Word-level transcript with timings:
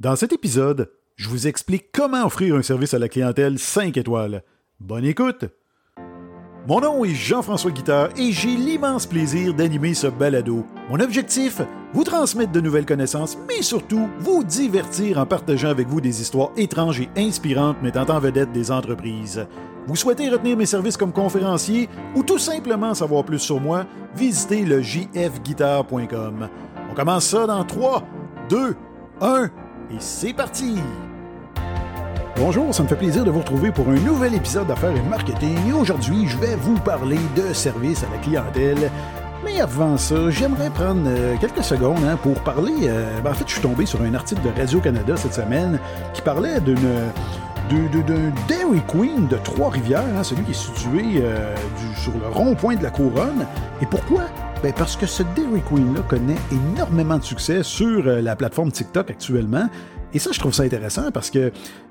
Dans 0.00 0.16
cet 0.16 0.32
épisode, 0.32 0.90
je 1.16 1.28
vous 1.28 1.46
explique 1.46 1.92
comment 1.92 2.24
offrir 2.24 2.56
un 2.56 2.62
service 2.62 2.94
à 2.94 2.98
la 2.98 3.10
clientèle 3.10 3.58
5 3.58 3.98
étoiles. 3.98 4.42
Bonne 4.80 5.04
écoute! 5.04 5.44
Mon 6.66 6.80
nom 6.80 7.04
est 7.04 7.12
Jean-François 7.12 7.70
Guitard 7.70 8.08
et 8.16 8.32
j'ai 8.32 8.56
l'immense 8.56 9.04
plaisir 9.04 9.52
d'animer 9.52 9.92
ce 9.92 10.06
balado. 10.06 10.64
Mon 10.88 11.00
objectif, 11.00 11.60
vous 11.92 12.04
transmettre 12.04 12.50
de 12.50 12.62
nouvelles 12.62 12.86
connaissances, 12.86 13.36
mais 13.46 13.60
surtout 13.60 14.08
vous 14.20 14.42
divertir 14.42 15.18
en 15.18 15.26
partageant 15.26 15.68
avec 15.68 15.86
vous 15.86 16.00
des 16.00 16.22
histoires 16.22 16.52
étranges 16.56 17.02
et 17.02 17.10
inspirantes 17.18 17.82
mettant 17.82 18.08
en 18.08 18.20
vedette 18.20 18.52
des 18.52 18.70
entreprises. 18.70 19.46
Vous 19.86 19.96
souhaitez 19.96 20.30
retenir 20.30 20.56
mes 20.56 20.64
services 20.64 20.96
comme 20.96 21.12
conférencier 21.12 21.90
ou 22.14 22.22
tout 22.22 22.38
simplement 22.38 22.94
savoir 22.94 23.22
plus 23.22 23.38
sur 23.38 23.60
moi, 23.60 23.84
visitez 24.16 24.64
le 24.64 24.80
jfguitar.com. 24.80 26.48
On 26.90 26.94
commence 26.94 27.26
ça 27.26 27.46
dans 27.46 27.64
3, 27.64 28.02
2, 28.48 28.74
1 29.20 29.50
et 29.92 29.96
c'est 29.98 30.32
parti! 30.32 30.76
Bonjour, 32.36 32.74
ça 32.74 32.82
me 32.82 32.88
fait 32.88 32.96
plaisir 32.96 33.24
de 33.24 33.30
vous 33.30 33.40
retrouver 33.40 33.70
pour 33.70 33.88
un 33.88 33.96
nouvel 33.96 34.34
épisode 34.34 34.66
d'affaires 34.66 34.96
et 34.96 35.02
marketing. 35.02 35.58
Et 35.68 35.72
aujourd'hui, 35.72 36.26
je 36.26 36.38
vais 36.38 36.54
vous 36.56 36.78
parler 36.78 37.18
de 37.36 37.52
service 37.52 38.02
à 38.02 38.06
la 38.10 38.18
clientèle. 38.18 38.90
Mais 39.44 39.60
avant 39.60 39.98
ça, 39.98 40.30
j'aimerais 40.30 40.70
prendre 40.70 41.02
euh, 41.06 41.36
quelques 41.38 41.64
secondes 41.64 42.02
hein, 42.04 42.16
pour 42.22 42.40
parler. 42.40 42.72
euh, 42.84 43.20
ben, 43.20 43.30
en 43.30 43.34
fait, 43.34 43.44
je 43.46 43.52
suis 43.52 43.62
tombé 43.62 43.84
sur 43.84 44.00
un 44.02 44.14
article 44.14 44.40
de 44.42 44.58
Radio-Canada 44.58 45.16
cette 45.16 45.34
semaine 45.34 45.78
qui 46.14 46.22
parlait 46.22 46.60
d'un 46.60 46.74
Dairy 48.48 48.82
Queen 48.88 49.26
de 49.28 49.36
Trois-Rivières, 49.36 50.04
hein, 50.18 50.22
celui 50.22 50.44
qui 50.44 50.50
est 50.52 50.54
situé 50.54 51.22
euh, 51.22 51.54
sur 51.96 52.12
le 52.12 52.28
rond-point 52.28 52.76
de 52.76 52.82
la 52.82 52.90
couronne. 52.90 53.46
Et 53.82 53.86
pourquoi? 53.86 54.22
Ben 54.62 54.74
parce 54.76 54.94
que 54.94 55.06
ce 55.06 55.22
Dairy 55.22 55.62
Queen-là 55.70 56.02
connaît 56.02 56.36
énormément 56.52 57.16
de 57.16 57.24
succès 57.24 57.62
sur 57.62 58.06
euh, 58.06 58.20
la 58.20 58.36
plateforme 58.36 58.70
TikTok 58.70 59.10
actuellement. 59.10 59.70
Et 60.12 60.18
ça, 60.18 60.32
je 60.32 60.38
trouve 60.38 60.52
ça 60.52 60.64
intéressant 60.64 61.10
parce 61.12 61.30
que 61.30 61.50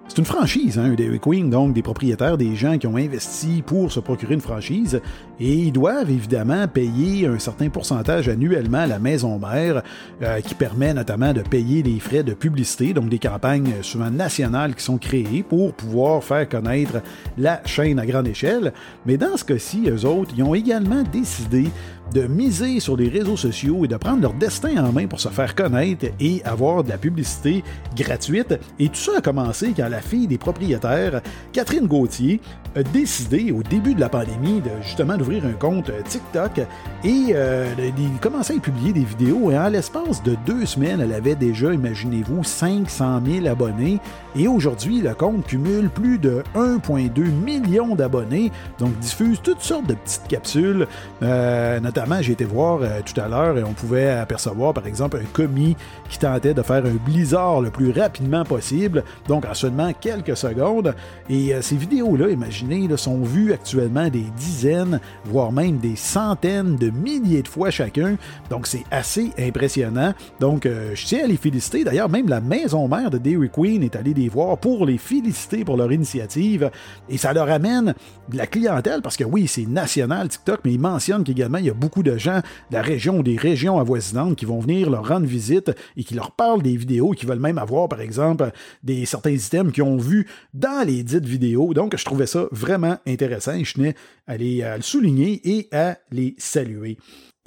c'est 0.09 0.17
une 0.17 0.25
franchise, 0.25 0.79
hein, 0.79 0.95
Dairy 0.97 1.19
Queen, 1.19 1.51
donc 1.51 1.73
des 1.73 1.83
propriétaires, 1.83 2.35
des 2.35 2.55
gens 2.55 2.79
qui 2.79 2.87
ont 2.87 2.97
investi 2.97 3.61
pour 3.63 3.91
se 3.91 3.99
procurer 3.99 4.33
une 4.33 4.41
franchise, 4.41 5.01
et 5.39 5.53
ils 5.53 5.71
doivent 5.71 6.09
évidemment 6.09 6.67
payer 6.67 7.27
un 7.27 7.37
certain 7.37 7.69
pourcentage 7.69 8.27
annuellement 8.27 8.79
à 8.79 8.87
la 8.87 8.97
maison 8.97 9.37
mère, 9.37 9.83
euh, 10.23 10.41
qui 10.41 10.55
permet 10.55 10.95
notamment 10.95 11.31
de 11.31 11.41
payer 11.41 11.83
des 11.83 11.99
frais 11.99 12.23
de 12.23 12.33
publicité, 12.33 12.93
donc 12.93 13.09
des 13.09 13.19
campagnes 13.19 13.71
souvent 13.83 14.09
nationales 14.09 14.73
qui 14.73 14.83
sont 14.83 14.97
créées 14.97 15.43
pour 15.47 15.73
pouvoir 15.73 16.23
faire 16.23 16.49
connaître 16.49 17.03
la 17.37 17.61
chaîne 17.65 17.99
à 17.99 18.05
grande 18.07 18.27
échelle. 18.27 18.73
Mais 19.05 19.17
dans 19.17 19.37
ce 19.37 19.45
cas-ci, 19.45 19.89
eux 19.89 20.05
autres, 20.05 20.31
ils 20.35 20.43
ont 20.43 20.55
également 20.55 21.03
décidé 21.03 21.67
de 22.13 22.27
miser 22.27 22.79
sur 22.79 22.97
les 22.97 23.09
réseaux 23.09 23.37
sociaux 23.37 23.85
et 23.85 23.87
de 23.87 23.97
prendre 23.97 24.21
leur 24.21 24.33
destin 24.33 24.83
en 24.83 24.91
main 24.91 25.07
pour 25.07 25.19
se 25.19 25.29
faire 25.29 25.55
connaître 25.55 26.05
et 26.19 26.41
avoir 26.43 26.83
de 26.83 26.89
la 26.89 26.97
publicité 26.97 27.63
gratuite. 27.95 28.59
Et 28.79 28.89
tout 28.89 28.95
ça 28.95 29.11
a 29.17 29.21
commencé 29.21 29.73
quand 29.75 29.87
la 29.89 30.01
fille 30.01 30.27
des 30.27 30.37
propriétaires, 30.37 31.21
Catherine 31.53 31.87
Gauthier, 31.87 32.41
a 32.75 32.83
décidé 32.83 33.51
au 33.51 33.63
début 33.63 33.95
de 33.95 33.99
la 33.99 34.09
pandémie 34.09 34.61
de 34.61 34.69
justement 34.81 35.17
d'ouvrir 35.17 35.43
un 35.45 35.53
compte 35.53 35.91
TikTok 36.05 36.59
et 37.03 37.27
euh, 37.31 37.73
de, 37.75 38.19
commencer 38.21 38.55
à 38.57 38.59
publier 38.59 38.93
des 38.93 39.03
vidéos. 39.03 39.51
Et 39.51 39.57
en 39.57 39.69
l'espace 39.69 40.21
de 40.23 40.35
deux 40.45 40.65
semaines, 40.65 41.01
elle 41.01 41.13
avait 41.13 41.35
déjà, 41.35 41.73
imaginez-vous, 41.73 42.43
500 42.43 43.21
000 43.25 43.47
abonnés. 43.47 43.99
Et 44.35 44.47
aujourd'hui, 44.47 45.01
le 45.01 45.13
compte 45.13 45.45
cumule 45.47 45.89
plus 45.89 46.19
de 46.19 46.43
1,2 46.55 47.31
million 47.31 47.95
d'abonnés, 47.95 48.51
donc 48.77 48.97
diffuse 48.99 49.39
toutes 49.41 49.61
sortes 49.61 49.87
de 49.87 49.95
petites 49.95 50.27
capsules. 50.27 50.87
Euh, 51.23 51.79
notamment, 51.79 51.98
j'ai 52.21 52.33
été 52.33 52.45
voir 52.45 52.79
euh, 52.81 53.01
tout 53.05 53.19
à 53.19 53.27
l'heure 53.27 53.57
et 53.57 53.63
on 53.63 53.73
pouvait 53.73 54.09
apercevoir, 54.09 54.73
par 54.73 54.87
exemple, 54.87 55.17
un 55.17 55.25
commis 55.33 55.75
qui 56.09 56.19
tentait 56.19 56.53
de 56.53 56.61
faire 56.61 56.85
un 56.85 56.95
blizzard 57.05 57.61
le 57.61 57.69
plus 57.69 57.91
rapidement 57.91 58.43
possible, 58.43 59.03
donc 59.27 59.45
en 59.45 59.53
seulement 59.53 59.91
quelques 59.93 60.37
secondes. 60.37 60.95
Et 61.29 61.53
euh, 61.53 61.61
ces 61.61 61.75
vidéos-là, 61.75 62.29
imaginez, 62.29 62.87
là, 62.87 62.97
sont 62.97 63.21
vues 63.21 63.53
actuellement 63.53 64.09
des 64.09 64.25
dizaines, 64.37 64.99
voire 65.25 65.51
même 65.51 65.77
des 65.77 65.95
centaines 65.95 66.75
de 66.75 66.89
milliers 66.89 67.41
de 67.41 67.47
fois 67.47 67.69
chacun. 67.69 68.15
Donc 68.49 68.67
c'est 68.67 68.83
assez 68.91 69.31
impressionnant. 69.37 70.13
Donc 70.39 70.65
euh, 70.65 70.91
je 70.95 71.05
tiens 71.05 71.23
à 71.25 71.27
les 71.27 71.37
féliciter. 71.37 71.83
D'ailleurs, 71.83 72.09
même 72.09 72.29
la 72.29 72.41
maison 72.41 72.87
mère 72.87 73.09
de 73.09 73.17
Dairy 73.17 73.49
Queen 73.49 73.83
est 73.83 73.95
allée 73.95 74.13
les 74.13 74.29
voir 74.29 74.57
pour 74.57 74.85
les 74.85 74.97
féliciter 74.97 75.63
pour 75.63 75.77
leur 75.77 75.91
initiative. 75.91 76.71
Et 77.09 77.17
ça 77.17 77.33
leur 77.33 77.49
amène 77.49 77.93
de 78.29 78.37
la 78.37 78.47
clientèle 78.47 79.01
parce 79.01 79.17
que 79.17 79.23
oui, 79.23 79.47
c'est 79.47 79.65
national 79.65 80.29
TikTok, 80.29 80.61
mais 80.63 80.73
ils 80.73 80.79
mentionnent 80.79 81.23
qu'également 81.23 81.57
il 81.57 81.65
y 81.65 81.69
a 81.69 81.73
beaucoup 81.73 81.88
de 82.03 82.17
gens 82.17 82.41
de 82.69 82.75
la 82.75 82.81
région 82.81 83.19
ou 83.19 83.23
des 83.23 83.37
régions 83.37 83.79
avoisinantes 83.79 84.35
qui 84.35 84.45
vont 84.45 84.59
venir 84.59 84.89
leur 84.89 85.07
rendre 85.07 85.25
visite 85.25 85.71
et 85.97 86.03
qui 86.03 86.13
leur 86.13 86.31
parlent 86.31 86.61
des 86.61 86.77
vidéos, 86.77 87.11
qui 87.11 87.25
veulent 87.25 87.39
même 87.39 87.57
avoir, 87.57 87.89
par 87.89 88.01
exemple, 88.01 88.51
des 88.83 89.05
certains 89.05 89.31
items 89.31 89.73
qu'ils 89.73 89.83
ont 89.83 89.97
vus 89.97 90.27
dans 90.53 90.85
les 90.85 91.03
dites 91.03 91.25
vidéos. 91.25 91.73
Donc, 91.73 91.97
je 91.97 92.05
trouvais 92.05 92.27
ça 92.27 92.47
vraiment 92.51 92.97
intéressant 93.07 93.53
et 93.53 93.63
je 93.63 93.73
tenais 93.73 93.95
à, 94.27 94.33
à 94.33 94.37
le 94.77 94.81
souligner 94.81 95.41
et 95.43 95.67
à 95.75 95.97
les 96.11 96.35
saluer. 96.37 96.97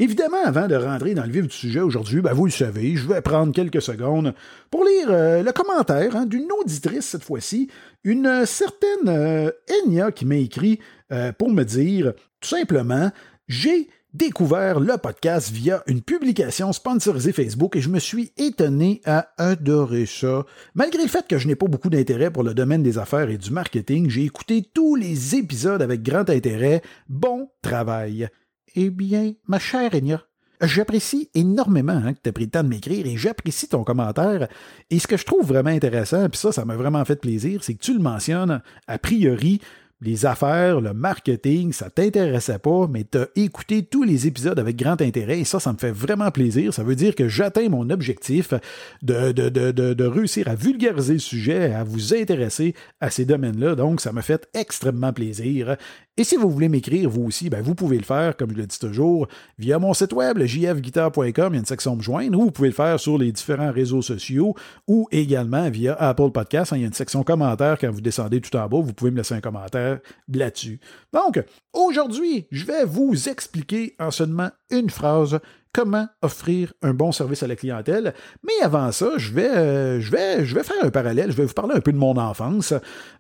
Évidemment, 0.03 0.43
avant 0.45 0.67
de 0.67 0.75
rentrer 0.75 1.15
dans 1.15 1.25
le 1.25 1.31
vif 1.31 1.47
du 1.47 1.55
sujet 1.55 1.81
aujourd'hui, 1.81 2.23
ben 2.23 2.33
vous 2.33 2.47
le 2.47 2.51
savez, 2.51 2.97
je 2.97 3.07
vais 3.07 3.21
prendre 3.21 3.55
quelques 3.55 3.83
secondes 3.83 4.35
pour 4.69 4.85
lire 4.85 5.09
euh, 5.11 5.43
le 5.45 5.53
commentaire 5.53 6.17
hein, 6.17 6.27
d'une 6.27 6.49
auditrice 6.61 7.07
cette 7.07 7.23
fois-ci, 7.23 7.69
une 8.03 8.45
certaine 8.45 9.09
euh, 9.09 9.51
Enya 9.87 10.11
qui 10.11 10.25
m'a 10.25 10.35
écrit 10.37 10.81
euh, 11.13 11.31
pour 11.33 11.51
me 11.51 11.63
dire 11.63 12.15
tout 12.41 12.49
simplement, 12.49 13.13
j'ai 13.47 13.89
découvert 14.15 14.79
le 14.79 14.99
podcast 14.99 15.51
via 15.51 15.83
une 15.87 16.03
publication 16.03 16.73
sponsorisée 16.73 17.33
Facebook 17.33 17.77
et 17.77 17.81
je 17.81 17.89
me 17.89 17.99
suis 17.99 18.33
étonné 18.37 19.01
à 19.05 19.29
adorer 19.39 20.07
ça. 20.07 20.45
Malgré 20.75 21.03
le 21.03 21.09
fait 21.09 21.27
que 21.27 21.39
je 21.39 21.49
n'ai 21.49 21.57
pas 21.57 21.67
beaucoup 21.67 21.91
d'intérêt 21.91 22.31
pour 22.31 22.43
le 22.43 22.55
domaine 22.55 22.83
des 22.83 22.99
affaires 22.99 23.31
et 23.31 23.39
du 23.39 23.51
marketing, 23.51 24.11
j'ai 24.11 24.25
écouté 24.25 24.63
tous 24.75 24.97
les 24.97 25.37
épisodes 25.37 25.81
avec 25.81 26.03
grand 26.03 26.29
intérêt. 26.29 26.83
Bon 27.09 27.49
travail. 27.63 28.29
Eh 28.75 28.91
bien, 28.91 29.33
ma 29.49 29.59
chère 29.59 29.95
Enya, 29.95 30.23
J'apprécie 30.63 31.29
énormément 31.35 31.93
hein, 31.93 32.15
que 32.15 32.21
tu 32.23 32.29
aies 32.29 32.33
pris 32.33 32.45
le 32.45 32.51
temps 32.51 32.63
de 32.63 32.69
m'écrire 32.69 33.05
et 33.05 33.17
j'apprécie 33.17 33.67
ton 33.67 33.83
commentaire. 33.83 34.47
Et 34.91 35.01
ce 35.01 35.09
que 35.09 35.17
je 35.17 35.25
trouve 35.25 35.45
vraiment 35.45 35.71
intéressant, 35.71 36.29
puis 36.29 36.39
ça, 36.39 36.53
ça 36.53 36.65
m'a 36.65 36.77
vraiment 36.77 37.05
fait 37.05 37.17
plaisir, 37.17 37.65
c'est 37.65 37.75
que 37.75 37.83
tu 37.83 37.93
le 37.93 37.99
mentionnes, 37.99 38.63
a 38.87 38.99
priori, 38.99 39.61
les 40.03 40.27
affaires, 40.27 40.81
le 40.81 40.93
marketing, 40.93 41.73
ça 41.73 41.89
t'intéressait 41.89 42.59
pas, 42.59 42.89
mais 42.91 43.05
tu 43.11 43.19
as 43.19 43.29
écouté 43.37 43.85
tous 43.85 44.03
les 44.03 44.27
épisodes 44.27 44.59
avec 44.59 44.77
grand 44.77 45.01
intérêt 45.01 45.41
et 45.41 45.45
ça, 45.45 45.61
ça 45.61 45.73
me 45.73 45.79
fait 45.79 45.93
vraiment 45.93 46.31
plaisir. 46.31 46.75
Ça 46.75 46.83
veut 46.83 46.97
dire 46.97 47.15
que 47.15 47.29
j'atteins 47.29 47.69
mon 47.69 47.89
objectif 47.89 48.53
de, 49.03 49.33
de, 49.33 49.49
de, 49.49 49.71
de, 49.71 49.95
de 49.95 50.05
réussir 50.05 50.49
à 50.49 50.55
vulgariser 50.57 51.15
le 51.15 51.19
sujet, 51.21 51.73
à 51.73 51.85
vous 51.85 52.15
intéresser 52.15 52.75
à 53.01 53.11
ces 53.11 53.25
domaines-là. 53.25 53.77
Donc, 53.77 54.01
ça 54.01 54.13
me 54.13 54.23
fait 54.23 54.49
extrêmement 54.55 55.13
plaisir. 55.13 55.77
Et 56.19 56.25
si 56.25 56.37
vous 56.37 56.51
voulez 56.51 56.69
m'écrire, 56.69 57.09
vous 57.09 57.25
aussi, 57.25 57.49
ben, 57.49 57.63
vous 57.63 57.75
pouvez 57.75 57.97
le 57.97 58.05
faire, 58.05 58.37
comme 58.37 58.51
je 58.51 58.57
le 58.57 58.67
dis 58.67 58.79
toujours, 58.79 59.29
via 59.59 59.79
mon 59.79 59.95
site 59.95 60.13
web, 60.13 60.37
le 60.37 60.45
jfguitar.com, 60.45 61.25
il 61.25 61.31
y 61.31 61.57
a 61.57 61.61
une 61.61 61.65
section 61.65 61.97
me 61.97 62.03
joindre, 62.03 62.39
ou 62.39 62.43
vous 62.43 62.51
pouvez 62.51 62.69
le 62.69 62.75
faire 62.75 63.01
sur 63.01 63.17
les 63.17 63.33
différents 63.33 63.73
réseaux 63.73 64.03
sociaux, 64.03 64.55
ou 64.87 65.09
également 65.11 65.71
via 65.71 65.95
Apple 65.95 66.31
Podcast. 66.31 66.75
hein, 66.75 66.77
il 66.77 66.81
y 66.81 66.85
a 66.85 66.89
une 66.89 66.93
section 66.93 67.23
commentaires 67.23 67.79
quand 67.79 67.91
vous 67.91 68.03
descendez 68.03 68.43
tout 68.43 68.55
en 68.59 68.69
bas, 68.69 68.81
vous 68.83 68.93
pouvez 68.93 69.11
me 69.11 69.17
laisser 69.17 69.35
un 69.35 69.41
commentaire 69.41 70.01
là-dessus. 70.31 70.81
Donc, 71.15 71.43
aujourd'hui, 71.73 72.47
je 72.51 72.67
vais 72.67 72.85
vous 72.85 73.31
expliquer 73.31 73.97
en 73.99 74.11
seulement 74.11 74.51
une 74.71 74.91
phrase 74.91 75.41
comment 75.73 76.09
offrir 76.21 76.75
un 76.83 76.93
bon 76.93 77.13
service 77.13 77.43
à 77.43 77.47
la 77.47 77.57
clientèle. 77.57 78.13
Mais 78.45 78.63
avant 78.63 78.93
ça, 78.93 79.13
je 79.17 79.33
vais, 79.33 79.49
euh, 79.49 80.03
faire 80.03 80.85
un 80.85 80.91
parallèle. 80.91 81.31
Je 81.31 81.37
vais 81.37 81.47
vous 81.47 81.55
parler 81.55 81.75
un 81.75 81.81
peu 81.81 81.93
de 81.93 81.97
mon 81.97 82.19
enfance, 82.19 82.75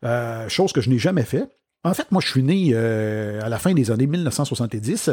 euh, 0.04 0.46
chose 0.50 0.74
que 0.74 0.82
je 0.82 0.90
n'ai 0.90 0.98
jamais 0.98 1.24
fait. 1.24 1.48
En 1.84 1.94
fait, 1.94 2.12
moi, 2.12 2.22
je 2.24 2.28
suis 2.28 2.44
né 2.44 2.70
euh, 2.74 3.40
à 3.42 3.48
la 3.48 3.58
fin 3.58 3.74
des 3.74 3.90
années 3.90 4.06
1970. 4.06 5.10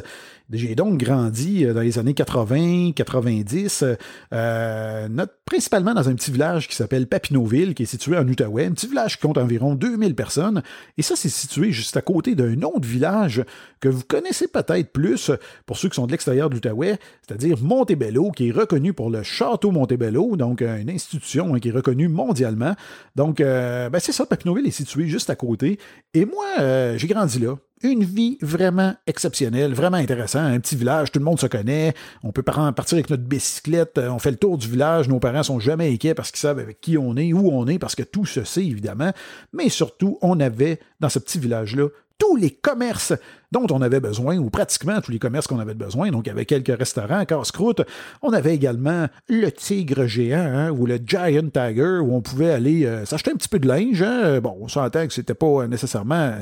J'ai 0.51 0.75
donc 0.75 0.99
grandi 0.99 1.65
euh, 1.65 1.73
dans 1.73 1.81
les 1.81 1.97
années 1.97 2.13
80, 2.13 2.91
90, 2.95 3.85
euh, 4.33 5.25
principalement 5.45 5.95
dans 5.95 6.09
un 6.09 6.13
petit 6.13 6.29
village 6.29 6.67
qui 6.67 6.75
s'appelle 6.75 7.07
Papineauville, 7.07 7.73
qui 7.73 7.83
est 7.83 7.87
situé 7.87 8.19
en 8.19 8.27
Outaouais. 8.27 8.65
Un 8.65 8.73
petit 8.73 8.85
village 8.85 9.15
qui 9.15 9.21
compte 9.25 9.39
environ 9.39 9.73
2000 9.73 10.13
personnes. 10.13 10.61
Et 10.99 11.01
ça, 11.01 11.15
c'est 11.15 11.29
situé 11.29 11.71
juste 11.71 11.97
à 11.97 12.03
côté 12.03 12.35
d'un 12.35 12.61
autre 12.61 12.87
village 12.87 13.43
que 13.79 13.89
vous 13.89 14.03
connaissez 14.07 14.47
peut-être 14.47 14.91
plus 14.91 15.31
pour 15.65 15.75
ceux 15.75 15.89
qui 15.89 15.95
sont 15.95 16.05
de 16.05 16.11
l'extérieur 16.11 16.51
de 16.51 16.55
l'Outaouais, 16.55 16.99
c'est-à-dire 17.25 17.57
Montebello, 17.63 18.29
qui 18.29 18.49
est 18.49 18.51
reconnu 18.51 18.93
pour 18.93 19.09
le 19.09 19.23
château 19.23 19.71
Montebello, 19.71 20.35
donc 20.35 20.61
une 20.61 20.89
institution 20.89 21.55
hein, 21.55 21.59
qui 21.59 21.69
est 21.69 21.71
reconnue 21.71 22.09
mondialement. 22.09 22.75
Donc, 23.15 23.37
ben, 23.39 23.99
c'est 23.99 24.11
ça, 24.11 24.27
Papineauville 24.27 24.67
est 24.67 24.71
situé 24.71 25.07
juste 25.07 25.31
à 25.31 25.35
côté. 25.35 25.79
Et 26.13 26.25
moi, 26.25 26.58
euh, 26.59 26.97
j'ai 26.97 27.07
grandi 27.07 27.39
là. 27.39 27.55
Une 27.81 28.03
vie 28.03 28.37
vraiment 28.41 28.93
exceptionnelle, 29.07 29.73
vraiment 29.73 29.97
intéressant. 29.97 30.39
Un 30.39 30.59
petit 30.59 30.75
village, 30.75 31.11
tout 31.11 31.19
le 31.19 31.25
monde 31.25 31.39
se 31.39 31.47
connaît. 31.47 31.93
On 32.23 32.31
peut 32.33 32.43
par- 32.43 32.73
partir 32.73 32.97
avec 32.97 33.09
notre 33.09 33.23
bicyclette, 33.23 33.97
euh, 33.97 34.09
on 34.09 34.19
fait 34.19 34.31
le 34.31 34.37
tour 34.37 34.57
du 34.57 34.67
village. 34.67 35.07
Nos 35.07 35.19
parents 35.19 35.43
sont 35.43 35.59
jamais 35.59 35.89
inquiets 35.89 36.13
parce 36.13 36.31
qu'ils 36.31 36.41
savent 36.41 36.59
avec 36.59 36.81
qui 36.81 36.97
on 36.97 37.15
est, 37.15 37.31
où 37.31 37.49
on 37.49 37.67
est, 37.67 37.79
parce 37.79 37.95
que 37.95 38.03
tout 38.03 38.25
se 38.25 38.43
sait 38.43 38.65
évidemment. 38.65 39.11
Mais 39.53 39.69
surtout, 39.69 40.17
on 40.21 40.41
avait 40.41 40.79
dans 40.99 41.09
ce 41.09 41.19
petit 41.19 41.39
village-là 41.39 41.87
tous 42.17 42.35
les 42.35 42.51
commerces 42.51 43.13
dont 43.51 43.65
on 43.71 43.81
avait 43.81 43.99
besoin, 43.99 44.37
ou 44.37 44.49
pratiquement 44.49 45.01
tous 45.01 45.11
les 45.11 45.19
commerces 45.19 45.47
qu'on 45.47 45.59
avait 45.59 45.73
besoin. 45.73 46.11
Donc, 46.11 46.27
il 46.27 46.29
y 46.29 46.31
avait 46.31 46.45
quelques 46.45 46.77
restaurants, 46.77 47.25
casse-croûte. 47.25 47.81
On 48.21 48.31
avait 48.31 48.53
également 48.53 49.07
le 49.27 49.51
tigre 49.51 50.05
géant, 50.05 50.39
hein, 50.39 50.69
ou 50.69 50.85
le 50.85 50.99
Giant 51.03 51.49
Tiger, 51.51 51.99
où 52.01 52.15
on 52.15 52.21
pouvait 52.21 52.51
aller 52.51 52.85
euh, 52.85 53.05
s'acheter 53.05 53.31
un 53.31 53.35
petit 53.35 53.49
peu 53.49 53.59
de 53.59 53.67
linge. 53.67 54.01
Hein. 54.03 54.39
Bon, 54.39 54.55
on 54.61 54.67
s'entend 54.67 55.07
que 55.07 55.13
c'était 55.13 55.33
pas 55.33 55.67
nécessairement 55.67 56.35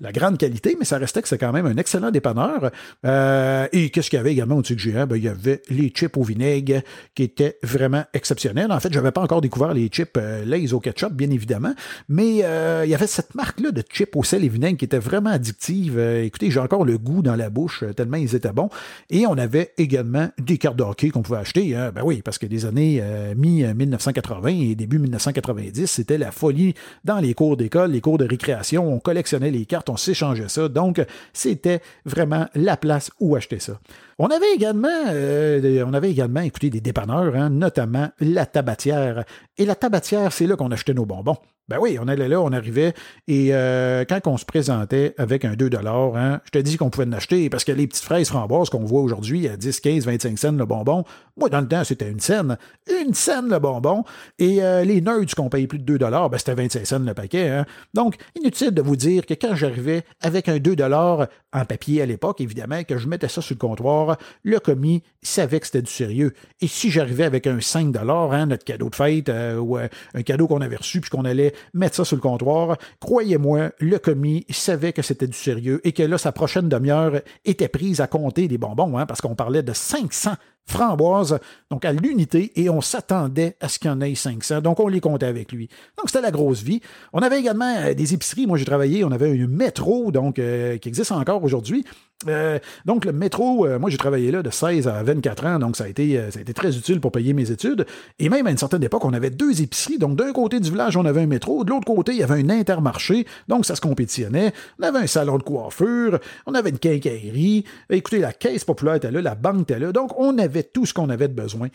la 0.00 0.12
grande 0.12 0.36
qualité, 0.36 0.76
mais 0.78 0.84
ça 0.84 0.98
restait 0.98 1.22
que 1.22 1.28
c'est 1.28 1.38
quand 1.38 1.52
même 1.52 1.66
un 1.66 1.76
excellent 1.76 2.10
dépanneur. 2.10 2.70
Euh, 3.06 3.66
et 3.72 3.90
qu'est-ce 3.90 4.10
qu'il 4.10 4.18
y 4.18 4.20
avait 4.20 4.32
également 4.32 4.56
au 4.56 4.62
tigre 4.62 4.80
géant? 4.80 5.06
Ben, 5.06 5.16
il 5.16 5.24
y 5.24 5.28
avait 5.28 5.62
les 5.70 5.88
chips 5.88 6.16
au 6.16 6.22
vinaigre 6.22 6.82
qui 7.14 7.22
étaient 7.22 7.58
vraiment 7.62 8.04
exceptionnels. 8.12 8.70
En 8.70 8.80
fait, 8.80 8.92
je 8.92 8.98
n'avais 8.98 9.12
pas 9.12 9.22
encore 9.22 9.40
découvert 9.40 9.72
les 9.72 9.88
chips 9.88 10.10
euh, 10.18 10.66
au 10.72 10.80
ketchup, 10.80 11.14
bien 11.14 11.30
évidemment, 11.30 11.74
mais 12.08 12.38
il 12.84 12.90
y 12.90 12.94
avait 12.94 13.06
cette 13.06 13.34
marque-là 13.34 13.70
de 13.70 13.82
chips 13.90 14.14
au 14.14 14.22
sel 14.22 14.44
et 14.44 14.48
vinaigre 14.48 14.76
qui 14.76 14.84
était 14.84 14.98
vraiment 14.98 15.30
addictive. 15.30 15.98
écoutez, 15.98 16.49
j'ai 16.50 16.60
encore 16.60 16.84
le 16.84 16.98
goût 16.98 17.22
dans 17.22 17.36
la 17.36 17.50
bouche 17.50 17.84
tellement 17.96 18.16
ils 18.16 18.34
étaient 18.34 18.52
bons. 18.52 18.68
Et 19.08 19.26
on 19.26 19.38
avait 19.38 19.72
également 19.78 20.28
des 20.38 20.58
cartes 20.58 20.76
de 20.76 21.10
qu'on 21.10 21.22
pouvait 21.22 21.38
acheter. 21.38 21.76
Hein. 21.76 21.92
Ben 21.94 22.02
oui, 22.04 22.20
parce 22.22 22.38
que 22.38 22.46
les 22.46 22.66
années 22.66 23.02
mi-1980 23.36 24.70
et 24.70 24.74
début 24.74 24.98
1990, 24.98 25.86
c'était 25.86 26.18
la 26.18 26.32
folie 26.32 26.74
dans 27.04 27.18
les 27.18 27.34
cours 27.34 27.56
d'école, 27.56 27.92
les 27.92 28.00
cours 28.00 28.18
de 28.18 28.26
récréation. 28.26 28.92
On 28.92 28.98
collectionnait 28.98 29.50
les 29.50 29.66
cartes, 29.66 29.88
on 29.88 29.96
s'échangeait 29.96 30.48
ça. 30.48 30.68
Donc, 30.68 31.04
c'était 31.32 31.80
vraiment 32.04 32.46
la 32.54 32.76
place 32.76 33.10
où 33.20 33.36
acheter 33.36 33.60
ça. 33.60 33.78
On 34.22 34.26
avait 34.26 34.52
également, 34.54 35.06
euh, 35.08 35.82
on 35.86 35.94
avait 35.94 36.10
également 36.10 36.42
écouté 36.42 36.68
des 36.68 36.82
dépanneurs, 36.82 37.34
hein, 37.34 37.48
notamment 37.48 38.10
la 38.20 38.44
tabatière. 38.44 39.24
Et 39.56 39.64
la 39.64 39.74
tabatière, 39.74 40.30
c'est 40.30 40.46
là 40.46 40.56
qu'on 40.56 40.70
achetait 40.70 40.92
nos 40.92 41.06
bonbons. 41.06 41.38
Ben 41.68 41.78
oui, 41.80 41.96
on 42.02 42.06
allait 42.06 42.28
là, 42.28 42.40
on 42.40 42.52
arrivait, 42.52 42.94
et 43.28 43.54
euh, 43.54 44.04
quand 44.04 44.26
on 44.26 44.36
se 44.36 44.44
présentait 44.44 45.14
avec 45.18 45.44
un 45.44 45.54
2 45.54 45.70
hein, 46.16 46.40
je 46.44 46.50
te 46.50 46.58
dis 46.58 46.76
qu'on 46.76 46.90
pouvait 46.90 47.06
en 47.06 47.12
acheter, 47.12 47.48
parce 47.48 47.62
que 47.62 47.70
les 47.70 47.86
petites 47.86 48.02
fraises 48.02 48.28
framboises 48.28 48.70
qu'on 48.70 48.84
voit 48.84 49.00
aujourd'hui 49.00 49.46
à 49.46 49.56
10, 49.56 49.78
15, 49.78 50.04
25 50.04 50.36
cents 50.36 50.52
le 50.52 50.66
bonbon, 50.66 51.04
moi, 51.40 51.48
dans 51.48 51.60
le 51.62 51.68
temps, 51.68 51.84
c'était 51.84 52.10
une 52.10 52.20
scène. 52.20 52.58
Une 53.02 53.14
scène 53.14 53.48
le 53.48 53.58
bonbon. 53.58 54.04
Et 54.38 54.62
euh, 54.62 54.84
les 54.84 55.00
nerds 55.00 55.34
qu'on 55.34 55.48
payait 55.48 55.66
plus 55.66 55.78
de 55.78 55.84
2 55.84 55.98
ben, 55.98 56.28
c'était 56.36 56.54
25 56.54 56.86
cents 56.86 56.98
le 56.98 57.14
paquet. 57.14 57.48
Hein. 57.48 57.66
Donc, 57.94 58.16
inutile 58.38 58.72
de 58.72 58.82
vous 58.82 58.96
dire 58.96 59.24
que 59.24 59.32
quand 59.32 59.54
j'arrivais 59.54 60.04
avec 60.20 60.50
un 60.50 60.58
2 60.58 60.76
en 60.82 61.64
papier 61.64 62.02
à 62.02 62.06
l'époque, 62.06 62.42
évidemment, 62.42 62.84
que 62.84 62.98
je 62.98 63.08
mettais 63.08 63.28
ça 63.28 63.40
sur 63.40 63.54
le 63.54 63.58
comptoir, 63.58 64.09
le 64.42 64.58
commis 64.58 65.02
savait 65.22 65.60
que 65.60 65.66
c'était 65.66 65.82
du 65.82 65.90
sérieux. 65.90 66.32
Et 66.60 66.66
si 66.66 66.90
j'arrivais 66.90 67.24
avec 67.24 67.46
un 67.46 67.60
5 67.60 67.94
hein, 67.96 68.46
notre 68.46 68.64
cadeau 68.64 68.88
de 68.88 68.94
fête, 68.94 69.28
euh, 69.28 69.56
ou 69.56 69.76
un 69.76 70.22
cadeau 70.22 70.46
qu'on 70.46 70.60
avait 70.60 70.76
reçu, 70.76 71.00
puis 71.00 71.10
qu'on 71.10 71.24
allait 71.24 71.52
mettre 71.74 71.96
ça 71.96 72.04
sur 72.04 72.16
le 72.16 72.22
comptoir. 72.22 72.76
Croyez-moi, 73.00 73.70
le 73.78 73.98
commis 73.98 74.46
savait 74.50 74.92
que 74.92 75.02
c'était 75.02 75.26
du 75.26 75.36
sérieux 75.36 75.80
et 75.84 75.92
que 75.92 76.02
là, 76.02 76.18
sa 76.18 76.32
prochaine 76.32 76.68
demi-heure 76.68 77.20
était 77.44 77.68
prise 77.68 78.00
à 78.00 78.06
compter 78.06 78.48
des 78.48 78.58
bonbons, 78.58 78.98
hein, 78.98 79.06
parce 79.06 79.20
qu'on 79.20 79.34
parlait 79.34 79.62
de 79.62 79.72
500 79.72 80.32
framboises, 80.66 81.38
donc 81.70 81.84
à 81.84 81.92
l'unité, 81.92 82.52
et 82.56 82.70
on 82.70 82.80
s'attendait 82.80 83.56
à 83.60 83.68
ce 83.68 83.78
qu'il 83.78 83.90
y 83.90 83.92
en 83.92 84.00
ait 84.00 84.14
500. 84.14 84.60
Donc, 84.60 84.80
on 84.80 84.88
les 84.88 85.00
comptait 85.00 85.26
avec 85.26 85.52
lui. 85.52 85.68
Donc, 85.98 86.08
c'était 86.08 86.20
la 86.20 86.30
grosse 86.30 86.62
vie. 86.62 86.80
On 87.12 87.20
avait 87.20 87.38
également 87.38 87.76
euh, 87.76 87.94
des 87.94 88.14
épiceries. 88.14 88.46
Moi, 88.46 88.58
j'ai 88.58 88.64
travaillé, 88.64 89.04
on 89.04 89.12
avait 89.12 89.30
un 89.30 89.46
métro, 89.46 90.10
donc, 90.10 90.38
euh, 90.38 90.78
qui 90.78 90.88
existe 90.88 91.12
encore 91.12 91.42
aujourd'hui. 91.42 91.84
Euh, 92.28 92.58
donc, 92.84 93.06
le 93.06 93.12
métro, 93.12 93.66
moi, 93.78 93.88
j'ai 93.88 93.96
travaillé 93.96 94.30
là 94.30 94.42
de 94.42 94.50
16 94.50 94.88
à 94.88 95.02
24 95.02 95.46
ans, 95.46 95.58
donc 95.58 95.76
ça 95.76 95.84
a, 95.84 95.88
été, 95.88 96.20
ça 96.30 96.38
a 96.38 96.42
été 96.42 96.52
très 96.52 96.76
utile 96.76 97.00
pour 97.00 97.12
payer 97.12 97.32
mes 97.32 97.50
études. 97.50 97.86
Et 98.18 98.28
même 98.28 98.46
à 98.46 98.50
une 98.50 98.58
certaine 98.58 98.82
époque, 98.82 99.06
on 99.06 99.14
avait 99.14 99.30
deux 99.30 99.62
épiceries. 99.62 99.96
Donc, 99.96 100.16
d'un 100.16 100.32
côté 100.32 100.60
du 100.60 100.70
village, 100.70 100.98
on 100.98 101.06
avait 101.06 101.22
un 101.22 101.26
métro, 101.26 101.64
de 101.64 101.70
l'autre 101.70 101.86
côté, 101.86 102.12
il 102.12 102.18
y 102.18 102.22
avait 102.22 102.42
un 102.42 102.50
intermarché, 102.50 103.26
donc 103.48 103.64
ça 103.64 103.74
se 103.74 103.80
compétitionnait. 103.80 104.52
On 104.78 104.82
avait 104.82 104.98
un 104.98 105.06
salon 105.06 105.38
de 105.38 105.42
coiffure, 105.42 106.18
on 106.44 106.54
avait 106.54 106.70
une 106.70 106.78
quincaillerie. 106.78 107.64
Écoutez, 107.88 108.18
la 108.18 108.34
caisse 108.34 108.64
populaire 108.64 108.96
était 108.96 109.10
là, 109.10 109.22
la 109.22 109.34
banque 109.34 109.62
était 109.62 109.78
là. 109.78 109.90
Donc, 109.92 110.12
on 110.18 110.36
avait 110.36 110.49
tout 110.72 110.86
ce 110.86 110.94
qu'on 110.94 111.10
avait 111.10 111.28
de 111.28 111.34
besoin. 111.34 111.68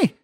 Mais 0.00 0.14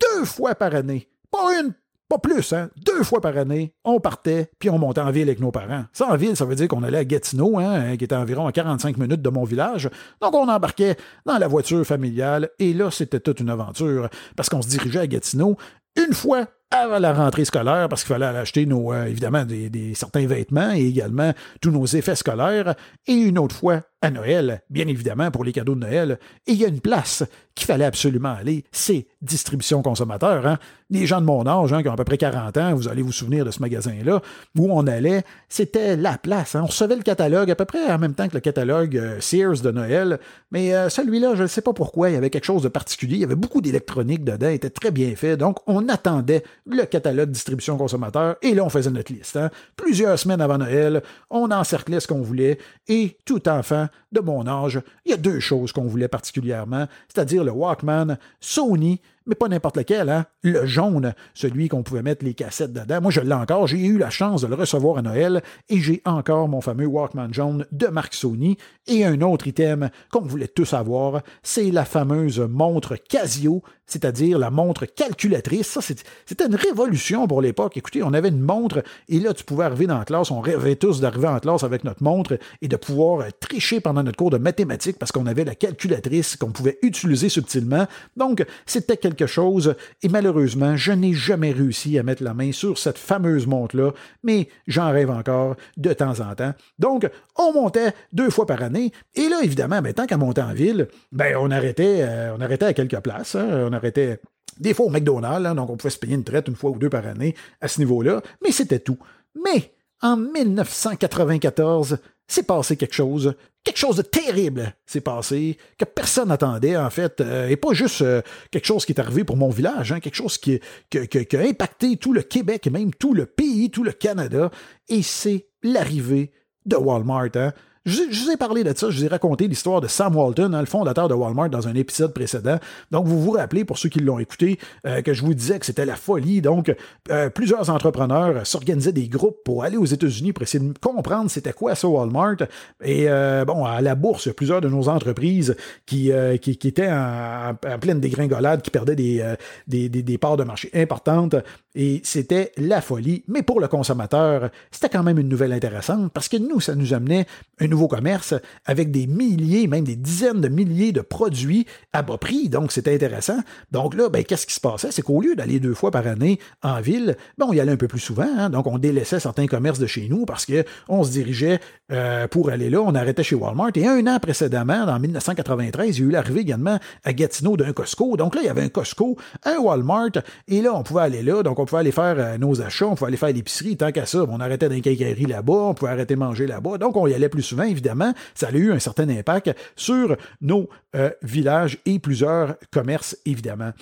deux 0.00 0.24
fois 0.24 0.54
par 0.54 0.74
année, 0.74 1.08
pas 1.30 1.60
une, 1.60 1.74
pas 2.08 2.18
plus, 2.18 2.52
hein, 2.52 2.70
deux 2.76 3.02
fois 3.02 3.20
par 3.20 3.36
année, 3.36 3.74
on 3.84 3.98
partait 3.98 4.50
puis 4.58 4.70
on 4.70 4.78
montait 4.78 5.00
en 5.00 5.10
ville 5.10 5.28
avec 5.28 5.40
nos 5.40 5.50
parents. 5.50 5.84
Ça, 5.92 6.06
en 6.06 6.16
ville, 6.16 6.36
ça 6.36 6.44
veut 6.44 6.54
dire 6.54 6.68
qu'on 6.68 6.82
allait 6.82 6.98
à 6.98 7.04
Gatineau, 7.04 7.58
hein, 7.58 7.96
qui 7.96 8.04
était 8.04 8.14
environ 8.14 8.46
à 8.46 8.52
45 8.52 8.96
minutes 8.96 9.22
de 9.22 9.28
mon 9.28 9.44
village. 9.44 9.90
Donc, 10.20 10.34
on 10.34 10.48
embarquait 10.48 10.96
dans 11.24 11.38
la 11.38 11.48
voiture 11.48 11.84
familiale 11.84 12.50
et 12.58 12.72
là, 12.72 12.90
c'était 12.90 13.20
toute 13.20 13.40
une 13.40 13.50
aventure 13.50 14.08
parce 14.36 14.48
qu'on 14.48 14.62
se 14.62 14.68
dirigeait 14.68 15.00
à 15.00 15.06
Gatineau 15.06 15.56
une 15.96 16.14
fois 16.14 16.46
avant 16.70 16.98
la 16.98 17.12
rentrée 17.12 17.44
scolaire 17.44 17.88
parce 17.88 18.02
qu'il 18.02 18.14
fallait 18.14 18.26
acheter 18.26 18.66
nos, 18.66 18.92
euh, 18.92 19.06
évidemment 19.06 19.44
des, 19.44 19.92
certains 19.94 20.26
vêtements 20.26 20.72
et 20.72 20.84
également 20.84 21.32
tous 21.60 21.70
nos 21.70 21.86
effets 21.86 22.16
scolaires 22.16 22.74
et 23.06 23.12
une 23.12 23.38
autre 23.38 23.54
fois 23.54 23.82
à 24.02 24.10
Noël, 24.10 24.62
bien 24.68 24.86
évidemment 24.86 25.30
pour 25.30 25.42
les 25.42 25.52
cadeaux 25.52 25.74
de 25.74 25.80
Noël. 25.80 26.18
Et 26.46 26.52
il 26.52 26.58
y 26.58 26.64
a 26.64 26.68
une 26.68 26.80
place 26.80 27.24
qu'il 27.54 27.66
fallait 27.66 27.86
absolument 27.86 28.34
aller, 28.34 28.64
c'est 28.70 29.06
distribution 29.22 29.80
consommateur. 29.80 30.46
Hein? 30.46 30.58
Les 30.90 31.06
gens 31.06 31.20
de 31.20 31.26
mon 31.26 31.46
âge, 31.46 31.72
hein, 31.72 31.82
qui 31.82 31.88
ont 31.88 31.94
à 31.94 31.96
peu 31.96 32.04
près 32.04 32.18
40 32.18 32.56
ans, 32.58 32.74
vous 32.74 32.88
allez 32.88 33.00
vous 33.00 33.12
souvenir 33.12 33.46
de 33.46 33.50
ce 33.50 33.60
magasin-là, 33.60 34.20
où 34.58 34.68
on 34.70 34.86
allait, 34.86 35.24
c'était 35.48 35.96
la 35.96 36.18
place. 36.18 36.54
Hein? 36.54 36.62
On 36.64 36.66
recevait 36.66 36.96
le 36.96 37.02
catalogue 37.02 37.50
à 37.50 37.54
peu 37.54 37.64
près 37.64 37.90
en 37.90 37.98
même 37.98 38.14
temps 38.14 38.28
que 38.28 38.34
le 38.34 38.40
catalogue 38.40 38.96
euh, 38.98 39.20
Sears 39.20 39.62
de 39.62 39.70
Noël, 39.70 40.20
mais 40.50 40.74
euh, 40.74 40.90
celui-là, 40.90 41.34
je 41.34 41.44
ne 41.44 41.48
sais 41.48 41.62
pas 41.62 41.72
pourquoi, 41.72 42.10
il 42.10 42.14
y 42.14 42.16
avait 42.16 42.30
quelque 42.30 42.44
chose 42.44 42.62
de 42.62 42.68
particulier, 42.68 43.14
il 43.14 43.20
y 43.20 43.24
avait 43.24 43.34
beaucoup 43.34 43.62
d'électronique 43.62 44.24
dedans, 44.24 44.48
il 44.50 44.54
était 44.56 44.70
très 44.70 44.90
bien 44.90 45.16
fait, 45.16 45.38
donc 45.38 45.58
on 45.66 45.85
attendait 45.88 46.42
le 46.66 46.84
catalogue 46.84 47.30
distribution 47.30 47.76
consommateur, 47.76 48.36
et 48.42 48.54
là, 48.54 48.64
on 48.64 48.68
faisait 48.68 48.90
notre 48.90 49.12
liste. 49.12 49.36
Hein. 49.36 49.50
Plusieurs 49.76 50.18
semaines 50.18 50.40
avant 50.40 50.58
Noël, 50.58 51.02
on 51.30 51.50
encerclait 51.50 52.00
ce 52.00 52.06
qu'on 52.06 52.22
voulait, 52.22 52.58
et 52.88 53.16
tout 53.24 53.48
enfant 53.48 53.88
de 54.12 54.20
mon 54.20 54.46
âge, 54.46 54.80
il 55.04 55.10
y 55.10 55.14
a 55.14 55.18
deux 55.18 55.40
choses 55.40 55.72
qu'on 55.72 55.86
voulait 55.86 56.08
particulièrement, 56.08 56.86
c'est-à-dire 57.08 57.44
le 57.44 57.52
Walkman 57.52 58.18
Sony 58.40 59.00
mais 59.26 59.34
pas 59.34 59.48
n'importe 59.48 59.76
lequel, 59.76 60.08
hein? 60.08 60.26
Le 60.42 60.66
jaune, 60.66 61.12
celui 61.34 61.68
qu'on 61.68 61.82
pouvait 61.82 62.02
mettre 62.02 62.24
les 62.24 62.34
cassettes 62.34 62.72
dedans. 62.72 63.00
Moi, 63.00 63.10
je 63.10 63.20
l'ai 63.20 63.32
encore. 63.32 63.66
J'ai 63.66 63.84
eu 63.84 63.98
la 63.98 64.10
chance 64.10 64.42
de 64.42 64.46
le 64.46 64.54
recevoir 64.54 64.98
à 64.98 65.02
Noël 65.02 65.42
et 65.68 65.80
j'ai 65.80 66.02
encore 66.04 66.48
mon 66.48 66.60
fameux 66.60 66.86
Walkman 66.86 67.32
jaune 67.32 67.66
de 67.72 67.86
marque 67.88 68.14
Sony. 68.14 68.56
Et 68.86 69.04
un 69.04 69.20
autre 69.22 69.46
item 69.48 69.90
qu'on 70.12 70.20
voulait 70.20 70.48
tous 70.48 70.72
avoir, 70.72 71.22
c'est 71.42 71.70
la 71.70 71.84
fameuse 71.84 72.38
montre 72.38 72.96
Casio, 72.96 73.62
c'est-à-dire 73.86 74.38
la 74.38 74.50
montre 74.50 74.86
calculatrice. 74.86 75.66
Ça, 75.66 75.80
c'était 75.80 76.46
une 76.46 76.54
révolution 76.54 77.26
pour 77.26 77.42
l'époque. 77.42 77.76
Écoutez, 77.76 78.02
on 78.02 78.12
avait 78.12 78.28
une 78.28 78.40
montre 78.40 78.84
et 79.08 79.18
là, 79.18 79.34
tu 79.34 79.44
pouvais 79.44 79.64
arriver 79.64 79.86
dans 79.86 79.98
la 79.98 80.04
classe. 80.04 80.30
On 80.30 80.40
rêvait 80.40 80.76
tous 80.76 81.00
d'arriver 81.00 81.28
en 81.28 81.40
classe 81.40 81.64
avec 81.64 81.82
notre 81.82 82.02
montre 82.02 82.38
et 82.62 82.68
de 82.68 82.76
pouvoir 82.76 83.26
tricher 83.40 83.80
pendant 83.80 84.04
notre 84.04 84.16
cours 84.16 84.30
de 84.30 84.38
mathématiques 84.38 84.98
parce 84.98 85.10
qu'on 85.10 85.26
avait 85.26 85.44
la 85.44 85.54
calculatrice 85.54 86.36
qu'on 86.36 86.52
pouvait 86.52 86.78
utiliser 86.82 87.28
subtilement. 87.28 87.86
Donc, 88.16 88.44
c'était 88.66 88.96
quelque 88.96 89.15
chose, 89.24 89.74
et 90.02 90.10
malheureusement, 90.10 90.76
je 90.76 90.92
n'ai 90.92 91.14
jamais 91.14 91.52
réussi 91.52 91.98
à 91.98 92.02
mettre 92.02 92.22
la 92.22 92.34
main 92.34 92.52
sur 92.52 92.76
cette 92.76 92.98
fameuse 92.98 93.46
montre-là, 93.46 93.92
mais 94.22 94.50
j'en 94.66 94.90
rêve 94.92 95.10
encore 95.10 95.56
de 95.78 95.94
temps 95.94 96.20
en 96.20 96.34
temps. 96.34 96.52
Donc, 96.78 97.08
on 97.36 97.54
montait 97.54 97.94
deux 98.12 98.28
fois 98.28 98.44
par 98.44 98.62
année, 98.62 98.92
et 99.14 99.30
là, 99.30 99.40
évidemment, 99.42 99.80
ben, 99.80 99.94
tant 99.94 100.06
qu'à 100.06 100.18
monter 100.18 100.42
en 100.42 100.52
ville, 100.52 100.88
ben, 101.12 101.36
on 101.40 101.50
arrêtait, 101.50 102.02
euh, 102.02 102.36
on 102.36 102.40
arrêtait 102.42 102.66
à 102.66 102.74
quelques 102.74 103.00
places, 103.00 103.34
hein. 103.34 103.68
on 103.70 103.72
arrêtait 103.72 104.20
des 104.58 104.74
fois 104.74 104.86
au 104.86 104.90
McDonald's, 104.90 105.46
hein, 105.46 105.54
donc 105.54 105.70
on 105.70 105.76
pouvait 105.76 105.90
se 105.90 105.98
payer 105.98 106.14
une 106.14 106.24
traite 106.24 106.48
une 106.48 106.56
fois 106.56 106.70
ou 106.70 106.78
deux 106.78 106.90
par 106.90 107.06
année 107.06 107.34
à 107.60 107.68
ce 107.68 107.78
niveau-là, 107.78 108.20
mais 108.42 108.52
c'était 108.52 108.80
tout. 108.80 108.98
Mais 109.34 109.72
en 110.02 110.16
1994, 110.16 111.98
c'est 112.28 112.46
passé 112.46 112.76
quelque 112.76 112.94
chose. 112.94 113.34
Quelque 113.64 113.78
chose 113.78 113.96
de 113.96 114.02
terrible 114.02 114.74
s'est 114.86 115.00
passé, 115.00 115.58
que 115.76 115.84
personne 115.84 116.28
n'attendait, 116.28 116.76
en 116.76 116.88
fait. 116.90 117.20
Euh, 117.20 117.48
et 117.48 117.56
pas 117.56 117.72
juste 117.72 118.02
euh, 118.02 118.22
quelque 118.52 118.66
chose 118.66 118.84
qui 118.84 118.92
est 118.92 119.00
arrivé 119.00 119.24
pour 119.24 119.36
mon 119.36 119.50
village, 119.50 119.90
hein, 119.90 119.98
quelque 119.98 120.14
chose 120.14 120.38
qui, 120.38 120.60
qui, 120.88 121.36
a 121.36 121.40
impacté 121.40 121.96
tout 121.96 122.12
le 122.12 122.22
Québec 122.22 122.66
et 122.66 122.70
même 122.70 122.94
tout 122.94 123.12
le 123.12 123.26
pays, 123.26 123.70
tout 123.70 123.82
le 123.82 123.92
Canada. 123.92 124.50
Et 124.88 125.02
c'est 125.02 125.48
l'arrivée 125.62 126.30
de 126.64 126.76
Walmart. 126.76 127.30
Hein. 127.34 127.52
Je, 127.86 128.02
vous 128.02 128.32
ai 128.32 128.36
parlé 128.36 128.64
de 128.64 128.76
ça, 128.76 128.90
je 128.90 128.98
vous 128.98 129.04
ai 129.04 129.08
raconté 129.08 129.46
l'histoire 129.46 129.80
de 129.80 129.86
Sam 129.86 130.16
Walton, 130.16 130.52
hein, 130.54 130.60
le 130.60 130.66
fondateur 130.66 131.06
de 131.06 131.14
Walmart, 131.14 131.50
dans 131.50 131.68
un 131.68 131.74
épisode 131.76 132.12
précédent. 132.12 132.58
Donc, 132.90 133.06
vous 133.06 133.22
vous 133.22 133.30
rappelez, 133.30 133.64
pour 133.64 133.78
ceux 133.78 133.88
qui 133.88 134.00
l'ont 134.00 134.18
écouté, 134.18 134.58
euh, 134.84 135.02
que 135.02 135.14
je 135.14 135.22
vous 135.22 135.34
disais 135.34 135.60
que 135.60 135.66
c'était 135.66 135.86
la 135.86 135.94
folie. 135.94 136.42
Donc, 136.42 136.74
euh, 137.12 137.30
plusieurs 137.30 137.70
entrepreneurs 137.70 138.44
s'organisaient 138.44 138.90
des 138.90 139.06
groupes 139.06 139.38
pour 139.44 139.62
aller 139.62 139.76
aux 139.76 139.84
États-Unis 139.84 140.32
pour 140.32 140.42
essayer 140.42 140.64
de 140.64 140.76
comprendre 140.76 141.30
c'était 141.30 141.52
quoi 141.52 141.76
ça 141.76 141.86
Walmart. 141.86 142.38
Et 142.82 143.08
euh, 143.08 143.44
bon, 143.44 143.64
à 143.64 143.80
la 143.80 143.94
bourse, 143.94 144.34
plusieurs 144.34 144.60
de 144.60 144.68
nos 144.68 144.88
entreprises 144.88 145.54
qui, 145.86 146.10
qui, 146.42 146.58
étaient 146.66 146.90
en, 146.90 147.54
pleine 147.80 148.00
dégringolade, 148.00 148.62
qui 148.62 148.70
perdaient 148.70 148.96
des, 148.96 149.24
des, 149.68 149.88
des 149.88 150.18
parts 150.18 150.36
de 150.36 150.42
marché 150.42 150.70
importantes. 150.74 151.36
Et 151.76 152.00
c'était 152.02 152.50
la 152.56 152.80
folie. 152.80 153.22
Mais 153.28 153.42
pour 153.42 153.60
le 153.60 153.68
consommateur, 153.68 154.50
c'était 154.72 154.88
quand 154.88 155.04
même 155.04 155.18
une 155.18 155.28
nouvelle 155.28 155.52
intéressante 155.52 156.10
parce 156.12 156.28
que 156.28 156.38
nous, 156.38 156.58
ça 156.58 156.74
nous 156.74 156.94
amenait 156.94 157.26
une 157.60 157.75
nouveau 157.76 157.88
commerce 157.88 158.34
avec 158.64 158.90
des 158.90 159.06
milliers, 159.06 159.66
même 159.66 159.84
des 159.84 159.96
dizaines 159.96 160.40
de 160.40 160.48
milliers 160.48 160.92
de 160.92 161.02
produits 161.02 161.66
à 161.92 162.02
bas 162.02 162.16
prix. 162.16 162.48
Donc, 162.48 162.72
c'était 162.72 162.94
intéressant. 162.94 163.38
Donc 163.70 163.94
là, 163.94 164.08
ben, 164.08 164.24
qu'est-ce 164.24 164.46
qui 164.46 164.54
se 164.54 164.60
passait? 164.60 164.90
C'est 164.90 165.02
qu'au 165.02 165.20
lieu 165.20 165.36
d'aller 165.36 165.60
deux 165.60 165.74
fois 165.74 165.90
par 165.90 166.06
année 166.06 166.40
en 166.62 166.80
ville, 166.80 167.16
ben, 167.36 167.46
on 167.48 167.52
y 167.52 167.60
allait 167.60 167.72
un 167.72 167.76
peu 167.76 167.88
plus 167.88 168.00
souvent. 168.00 168.26
Hein. 168.38 168.48
Donc, 168.48 168.66
on 168.66 168.78
délaissait 168.78 169.20
certains 169.20 169.46
commerces 169.46 169.78
de 169.78 169.86
chez 169.86 170.08
nous 170.08 170.24
parce 170.24 170.46
qu'on 170.46 171.04
se 171.04 171.10
dirigeait 171.10 171.60
euh, 171.92 172.26
pour 172.28 172.48
aller 172.48 172.70
là. 172.70 172.80
On 172.80 172.94
arrêtait 172.94 173.22
chez 173.22 173.36
Walmart. 173.36 173.72
Et 173.74 173.86
un 173.86 174.06
an 174.06 174.18
précédemment, 174.18 174.84
en 174.84 174.98
1993, 174.98 175.98
il 175.98 176.00
y 176.00 176.04
a 176.04 176.08
eu 176.08 176.10
l'arrivée 176.10 176.40
également 176.40 176.78
à 177.04 177.12
Gatineau 177.12 177.58
d'un 177.58 177.72
Costco. 177.74 178.16
Donc 178.16 178.34
là, 178.34 178.40
il 178.42 178.46
y 178.46 178.50
avait 178.50 178.62
un 178.62 178.68
Costco, 178.68 179.16
un 179.44 179.58
Walmart. 179.58 180.12
Et 180.48 180.62
là, 180.62 180.74
on 180.74 180.82
pouvait 180.82 181.02
aller 181.02 181.22
là. 181.22 181.42
Donc, 181.42 181.58
on 181.58 181.66
pouvait 181.66 181.80
aller 181.80 181.92
faire 181.92 182.16
euh, 182.18 182.38
nos 182.38 182.62
achats, 182.62 182.86
on 182.86 182.94
pouvait 182.94 183.08
aller 183.08 183.18
faire 183.18 183.32
l'épicerie. 183.32 183.76
Tant 183.76 183.92
qu'à 183.92 184.06
ça, 184.06 184.24
on 184.26 184.40
arrêtait 184.40 184.68
les 184.70 184.80
là-bas, 185.26 185.52
on 185.52 185.74
pouvait 185.74 185.90
arrêter 185.90 186.14
de 186.14 186.20
manger 186.20 186.46
là-bas. 186.46 186.78
Donc, 186.78 186.96
on 186.96 187.06
y 187.06 187.14
allait 187.14 187.28
plus 187.28 187.42
souvent, 187.42 187.64
évidemment. 187.66 188.12
Ça 188.34 188.48
a 188.48 188.52
eu 188.52 188.72
un 188.72 188.78
certain 188.78 189.08
impact 189.08 189.54
sur 189.76 190.16
nos 190.40 190.68
euh, 190.94 191.10
villages 191.22 191.78
et 191.86 191.98
plusieurs 191.98 192.56
commerces, 192.72 193.16
évidemment. 193.26 193.72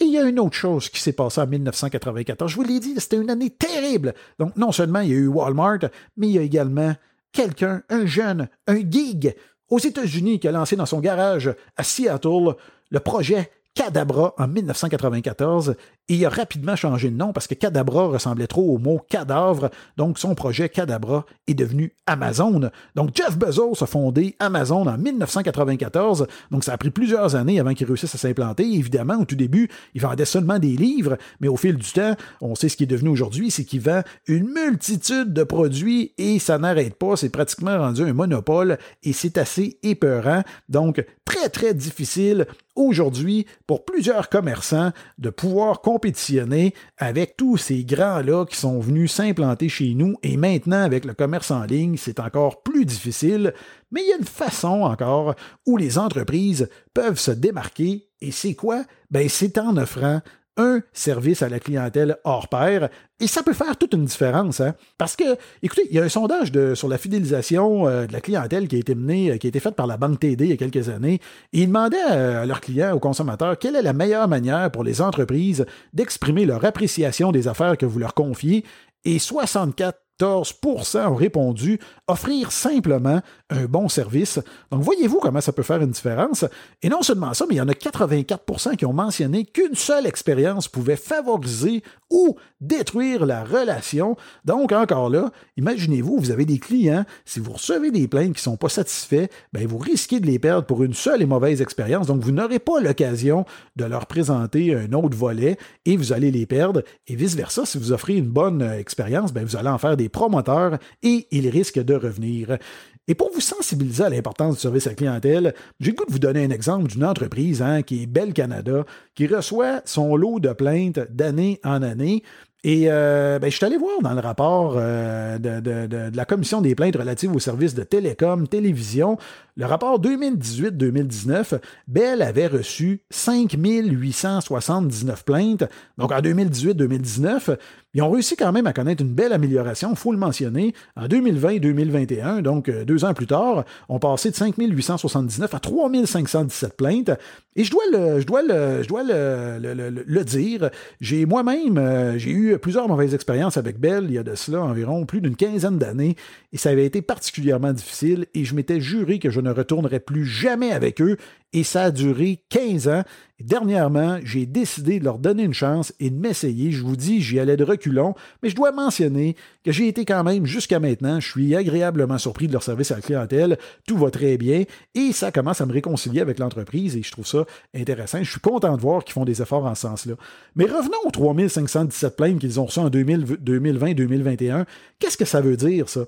Et 0.00 0.04
il 0.04 0.12
y 0.12 0.18
a 0.18 0.24
une 0.24 0.40
autre 0.40 0.56
chose 0.56 0.88
qui 0.88 1.00
s'est 1.00 1.12
passée 1.12 1.40
en 1.40 1.46
1994. 1.46 2.50
Je 2.50 2.56
vous 2.56 2.64
l'ai 2.64 2.80
dit, 2.80 2.94
c'était 2.98 3.16
une 3.16 3.30
année 3.30 3.50
terrible. 3.50 4.14
Donc, 4.38 4.56
non 4.56 4.72
seulement 4.72 5.00
il 5.00 5.10
y 5.10 5.12
a 5.12 5.16
eu 5.16 5.28
Walmart, 5.28 5.80
mais 6.16 6.28
il 6.28 6.32
y 6.32 6.38
a 6.38 6.42
également 6.42 6.94
quelqu'un, 7.32 7.82
un 7.88 8.06
jeune, 8.06 8.48
un 8.66 8.78
gig 8.90 9.34
aux 9.70 9.78
États-Unis 9.78 10.40
qui 10.40 10.48
a 10.48 10.52
lancé 10.52 10.76
dans 10.76 10.86
son 10.86 11.00
garage 11.00 11.54
à 11.76 11.84
Seattle 11.84 12.56
le 12.90 13.00
projet 13.00 13.50
Cadabra 13.74 14.34
en 14.38 14.48
1994 14.48 15.74
il 16.08 16.24
a 16.26 16.28
rapidement 16.28 16.76
changé 16.76 17.10
de 17.10 17.16
nom 17.16 17.32
parce 17.32 17.46
que 17.46 17.54
Cadabra 17.54 18.08
ressemblait 18.08 18.46
trop 18.46 18.74
au 18.74 18.78
mot 18.78 19.00
cadavre, 19.08 19.70
donc 19.96 20.18
son 20.18 20.34
projet 20.34 20.68
Cadabra 20.68 21.24
est 21.46 21.54
devenu 21.54 21.94
Amazon. 22.06 22.70
Donc 22.94 23.10
Jeff 23.14 23.38
Bezos 23.38 23.82
a 23.82 23.86
fondé 23.86 24.36
Amazon 24.38 24.86
en 24.86 24.98
1994, 24.98 26.26
donc 26.50 26.64
ça 26.64 26.74
a 26.74 26.76
pris 26.76 26.90
plusieurs 26.90 27.36
années 27.36 27.58
avant 27.58 27.72
qu'il 27.72 27.86
réussisse 27.86 28.14
à 28.14 28.18
s'implanter. 28.18 28.64
Évidemment, 28.64 29.18
au 29.18 29.24
tout 29.24 29.36
début, 29.36 29.70
il 29.94 30.02
vendait 30.02 30.26
seulement 30.26 30.58
des 30.58 30.76
livres, 30.76 31.16
mais 31.40 31.48
au 31.48 31.56
fil 31.56 31.76
du 31.76 31.90
temps, 31.90 32.14
on 32.42 32.54
sait 32.54 32.68
ce 32.68 32.76
qui 32.76 32.82
est 32.84 32.86
devenu 32.86 33.08
aujourd'hui, 33.08 33.50
c'est 33.50 33.64
qu'il 33.64 33.80
vend 33.80 34.02
une 34.26 34.50
multitude 34.50 35.32
de 35.32 35.42
produits 35.42 36.12
et 36.18 36.38
ça 36.38 36.58
n'arrête 36.58 36.96
pas, 36.96 37.16
c'est 37.16 37.30
pratiquement 37.30 37.78
rendu 37.78 38.02
un 38.02 38.12
monopole 38.12 38.78
et 39.02 39.14
c'est 39.14 39.38
assez 39.38 39.78
épeurant, 39.82 40.42
donc 40.68 41.04
très 41.24 41.48
très 41.48 41.72
difficile 41.72 42.46
aujourd'hui 42.76 43.46
pour 43.66 43.84
plusieurs 43.84 44.28
commerçants 44.28 44.92
de 45.18 45.30
pouvoir 45.30 45.80
compétitionner 45.94 46.74
avec 46.98 47.36
tous 47.36 47.56
ces 47.56 47.84
grands-là 47.84 48.46
qui 48.46 48.56
sont 48.56 48.80
venus 48.80 49.12
s'implanter 49.12 49.68
chez 49.68 49.94
nous. 49.94 50.16
Et 50.24 50.36
maintenant 50.36 50.82
avec 50.82 51.04
le 51.04 51.14
commerce 51.14 51.52
en 51.52 51.62
ligne, 51.62 51.96
c'est 51.96 52.18
encore 52.18 52.64
plus 52.64 52.84
difficile, 52.84 53.54
mais 53.92 54.02
il 54.02 54.08
y 54.08 54.12
a 54.12 54.16
une 54.16 54.24
façon 54.24 54.82
encore 54.82 55.36
où 55.66 55.76
les 55.76 55.96
entreprises 55.96 56.68
peuvent 56.94 57.20
se 57.20 57.30
démarquer. 57.30 58.08
Et 58.20 58.32
c'est 58.32 58.54
quoi? 58.54 58.82
Ben, 59.12 59.28
c'est 59.28 59.56
en 59.56 59.76
offrant 59.76 60.20
un 60.56 60.80
service 60.92 61.42
à 61.42 61.48
la 61.48 61.58
clientèle 61.58 62.16
hors 62.24 62.48
pair. 62.48 62.88
Et 63.20 63.26
ça 63.26 63.42
peut 63.42 63.52
faire 63.52 63.76
toute 63.76 63.94
une 63.94 64.04
différence. 64.04 64.60
Hein? 64.60 64.74
Parce 64.98 65.16
que, 65.16 65.36
écoutez, 65.62 65.82
il 65.88 65.96
y 65.96 65.98
a 65.98 66.02
un 66.02 66.08
sondage 66.08 66.52
sur 66.74 66.88
la 66.88 66.98
fidélisation 66.98 67.86
euh, 67.86 68.06
de 68.06 68.12
la 68.12 68.20
clientèle 68.20 68.68
qui 68.68 68.76
a 68.76 68.78
été 68.78 68.94
mené, 68.94 69.30
euh, 69.30 69.36
qui 69.36 69.46
a 69.46 69.48
été 69.48 69.60
fait 69.60 69.72
par 69.72 69.86
la 69.86 69.96
Banque 69.96 70.20
TD 70.20 70.44
il 70.44 70.50
y 70.50 70.52
a 70.52 70.56
quelques 70.56 70.88
années. 70.88 71.20
Ils 71.52 71.66
demandaient 71.66 72.02
à, 72.02 72.46
leurs 72.46 72.60
clients, 72.60 72.94
aux 72.94 73.00
consommateurs, 73.00 73.58
quelle 73.58 73.76
est 73.76 73.82
la 73.82 73.92
meilleure 73.92 74.28
manière 74.28 74.70
pour 74.70 74.84
les 74.84 75.00
entreprises 75.00 75.64
d'exprimer 75.92 76.44
leur 76.44 76.64
appréciation 76.64 77.32
des 77.32 77.48
affaires 77.48 77.76
que 77.76 77.86
vous 77.86 77.98
leur 77.98 78.14
confiez. 78.14 78.64
Et 79.04 79.18
64 79.18 79.98
14 80.18 80.96
ont 81.06 81.14
répondu 81.14 81.80
offrir 82.06 82.52
simplement 82.52 83.20
un 83.54 83.66
bon 83.66 83.88
service. 83.88 84.40
Donc, 84.70 84.82
voyez-vous 84.82 85.18
comment 85.20 85.40
ça 85.40 85.52
peut 85.52 85.62
faire 85.62 85.80
une 85.80 85.90
différence? 85.90 86.44
Et 86.82 86.88
non 86.88 87.02
seulement 87.02 87.34
ça, 87.34 87.46
mais 87.48 87.54
il 87.54 87.58
y 87.58 87.60
en 87.60 87.68
a 87.68 87.72
84% 87.72 88.76
qui 88.76 88.86
ont 88.86 88.92
mentionné 88.92 89.44
qu'une 89.44 89.74
seule 89.74 90.06
expérience 90.06 90.68
pouvait 90.68 90.96
favoriser 90.96 91.82
ou 92.10 92.36
détruire 92.60 93.26
la 93.26 93.44
relation. 93.44 94.16
Donc, 94.44 94.72
encore 94.72 95.10
là, 95.10 95.30
imaginez-vous, 95.56 96.18
vous 96.18 96.30
avez 96.30 96.44
des 96.44 96.58
clients, 96.58 97.04
si 97.24 97.40
vous 97.40 97.52
recevez 97.52 97.90
des 97.90 98.08
plaintes 98.08 98.34
qui 98.34 98.40
ne 98.40 98.52
sont 98.52 98.56
pas 98.56 98.68
satisfaits, 98.68 99.26
ben, 99.52 99.66
vous 99.66 99.78
risquez 99.78 100.20
de 100.20 100.26
les 100.26 100.38
perdre 100.38 100.66
pour 100.66 100.82
une 100.82 100.94
seule 100.94 101.22
et 101.22 101.26
mauvaise 101.26 101.60
expérience. 101.60 102.06
Donc, 102.06 102.22
vous 102.22 102.32
n'aurez 102.32 102.58
pas 102.58 102.80
l'occasion 102.80 103.44
de 103.76 103.84
leur 103.84 104.06
présenter 104.06 104.74
un 104.74 104.92
autre 104.92 105.16
volet 105.16 105.56
et 105.84 105.96
vous 105.96 106.12
allez 106.12 106.30
les 106.30 106.46
perdre. 106.46 106.82
Et 107.06 107.16
vice-versa, 107.16 107.66
si 107.66 107.78
vous 107.78 107.92
offrez 107.92 108.16
une 108.16 108.28
bonne 108.28 108.62
euh, 108.62 108.78
expérience, 108.78 109.32
ben, 109.32 109.44
vous 109.44 109.56
allez 109.56 109.68
en 109.68 109.78
faire 109.78 109.96
des 109.96 110.08
promoteurs 110.08 110.78
et 111.02 111.26
ils 111.30 111.48
risquent 111.48 111.82
de 111.82 111.94
revenir. 111.94 112.58
Et 113.06 113.14
pour 113.14 113.30
vous 113.32 113.40
sensibiliser 113.40 114.04
à 114.04 114.08
l'importance 114.08 114.54
du 114.54 114.60
service 114.60 114.86
à 114.86 114.90
la 114.90 114.96
clientèle, 114.96 115.54
j'ai 115.78 115.90
le 115.90 115.96
goût 115.96 116.06
de 116.06 116.12
vous 116.12 116.18
donner 116.18 116.44
un 116.44 116.50
exemple 116.50 116.88
d'une 116.88 117.04
entreprise 117.04 117.60
hein, 117.60 117.82
qui 117.82 118.02
est 118.02 118.06
Belle 118.06 118.32
Canada, 118.32 118.84
qui 119.14 119.26
reçoit 119.26 119.82
son 119.84 120.16
lot 120.16 120.40
de 120.40 120.52
plaintes 120.54 121.00
d'année 121.10 121.60
en 121.64 121.82
année. 121.82 122.22
Et 122.66 122.86
euh, 122.88 123.38
ben, 123.38 123.50
je 123.50 123.56
suis 123.56 123.66
allé 123.66 123.76
voir 123.76 124.00
dans 124.00 124.14
le 124.14 124.20
rapport 124.20 124.76
euh, 124.78 125.38
de, 125.38 125.60
de, 125.60 126.16
la 126.16 126.24
Commission 126.24 126.62
des 126.62 126.74
plaintes 126.74 126.96
relatives 126.96 127.30
aux 127.36 127.38
services 127.38 127.74
de 127.74 127.82
télécom, 127.82 128.48
télévision, 128.48 129.18
le 129.56 129.66
rapport 129.66 130.00
2018-2019, 130.00 131.60
Bell 131.86 132.22
avait 132.22 132.48
reçu 132.48 133.02
5879 133.10 135.24
plaintes. 135.24 135.62
Donc 135.96 136.10
en 136.10 136.20
2018-2019, 136.20 137.56
ils 137.92 138.02
ont 138.02 138.10
réussi 138.10 138.34
quand 138.34 138.50
même 138.50 138.66
à 138.66 138.72
connaître 138.72 139.04
une 139.04 139.14
belle 139.14 139.32
amélioration, 139.32 139.90
il 139.90 139.96
faut 139.96 140.10
le 140.10 140.18
mentionner. 140.18 140.74
En 140.96 141.06
2020-2021, 141.06 142.40
donc 142.40 142.68
euh, 142.68 142.84
deux 142.84 143.04
ans 143.04 143.14
plus 143.14 143.28
tard, 143.28 143.64
on 143.88 144.00
passait 144.00 144.30
de 144.30 144.36
5879 144.36 145.54
à 145.54 145.60
3517 145.60 146.76
plaintes. 146.76 147.12
Et 147.54 147.62
je 147.62 147.70
dois 147.70 147.84
le, 147.92 148.20
je 148.20 148.26
dois 148.26 148.42
le, 148.42 148.82
je 148.82 148.88
dois 148.88 149.04
le, 149.04 149.60
le, 150.04 150.24
dire, 150.24 150.70
j'ai 151.00 151.26
moi-même, 151.26 152.14
j'ai 152.16 152.30
eu 152.30 152.53
plusieurs 152.58 152.88
mauvaises 152.88 153.14
expériences 153.14 153.56
avec 153.56 153.78
Bell 153.78 154.04
il 154.08 154.14
y 154.14 154.18
a 154.18 154.22
de 154.22 154.34
cela 154.34 154.62
environ 154.62 155.06
plus 155.06 155.20
d'une 155.20 155.36
quinzaine 155.36 155.78
d'années, 155.78 156.16
et 156.52 156.58
ça 156.58 156.70
avait 156.70 156.86
été 156.86 157.02
particulièrement 157.02 157.72
difficile, 157.72 158.26
et 158.34 158.44
je 158.44 158.54
m'étais 158.54 158.80
juré 158.80 159.18
que 159.18 159.30
je 159.30 159.40
ne 159.40 159.50
retournerai 159.50 160.00
plus 160.00 160.24
jamais 160.24 160.72
avec 160.72 161.00
eux, 161.00 161.16
et 161.54 161.62
ça 161.62 161.84
a 161.84 161.90
duré 161.92 162.40
15 162.50 162.88
ans. 162.88 163.02
dernièrement, 163.40 164.18
j'ai 164.24 164.44
décidé 164.44 164.98
de 164.98 165.04
leur 165.04 165.18
donner 165.18 165.44
une 165.44 165.54
chance 165.54 165.92
et 166.00 166.10
de 166.10 166.16
m'essayer. 166.16 166.72
Je 166.72 166.82
vous 166.82 166.96
dis, 166.96 167.20
j'y 167.20 167.38
allais 167.38 167.56
de 167.56 167.64
reculons, 167.64 168.14
mais 168.42 168.48
je 168.48 168.56
dois 168.56 168.72
mentionner 168.72 169.36
que 169.64 169.70
j'ai 169.70 169.86
été 169.86 170.04
quand 170.04 170.24
même 170.24 170.46
jusqu'à 170.46 170.80
maintenant. 170.80 171.20
Je 171.20 171.30
suis 171.30 171.54
agréablement 171.54 172.18
surpris 172.18 172.48
de 172.48 172.52
leur 172.52 172.62
service 172.62 172.90
à 172.90 172.96
la 172.96 173.02
clientèle. 173.02 173.58
Tout 173.86 173.96
va 173.96 174.10
très 174.10 174.36
bien 174.36 174.64
et 174.94 175.12
ça 175.12 175.30
commence 175.30 175.60
à 175.60 175.66
me 175.66 175.72
réconcilier 175.72 176.20
avec 176.20 176.38
l'entreprise 176.38 176.96
et 176.96 177.02
je 177.02 177.12
trouve 177.12 177.26
ça 177.26 177.44
intéressant. 177.74 178.22
Je 178.22 178.30
suis 178.30 178.40
content 178.40 178.76
de 178.76 178.82
voir 178.82 179.04
qu'ils 179.04 179.14
font 179.14 179.24
des 179.24 179.40
efforts 179.40 179.64
en 179.64 179.74
ce 179.76 179.82
sens-là. 179.82 180.14
Mais 180.56 180.64
revenons 180.64 180.98
aux 181.04 181.10
3517 181.12 182.16
plaintes 182.16 182.38
qu'ils 182.40 182.58
ont 182.58 182.66
reçues 182.66 182.80
en 182.80 182.90
2020-2021. 182.90 184.64
Qu'est-ce 184.98 185.16
que 185.16 185.24
ça 185.24 185.40
veut 185.40 185.56
dire, 185.56 185.88
ça? 185.88 186.00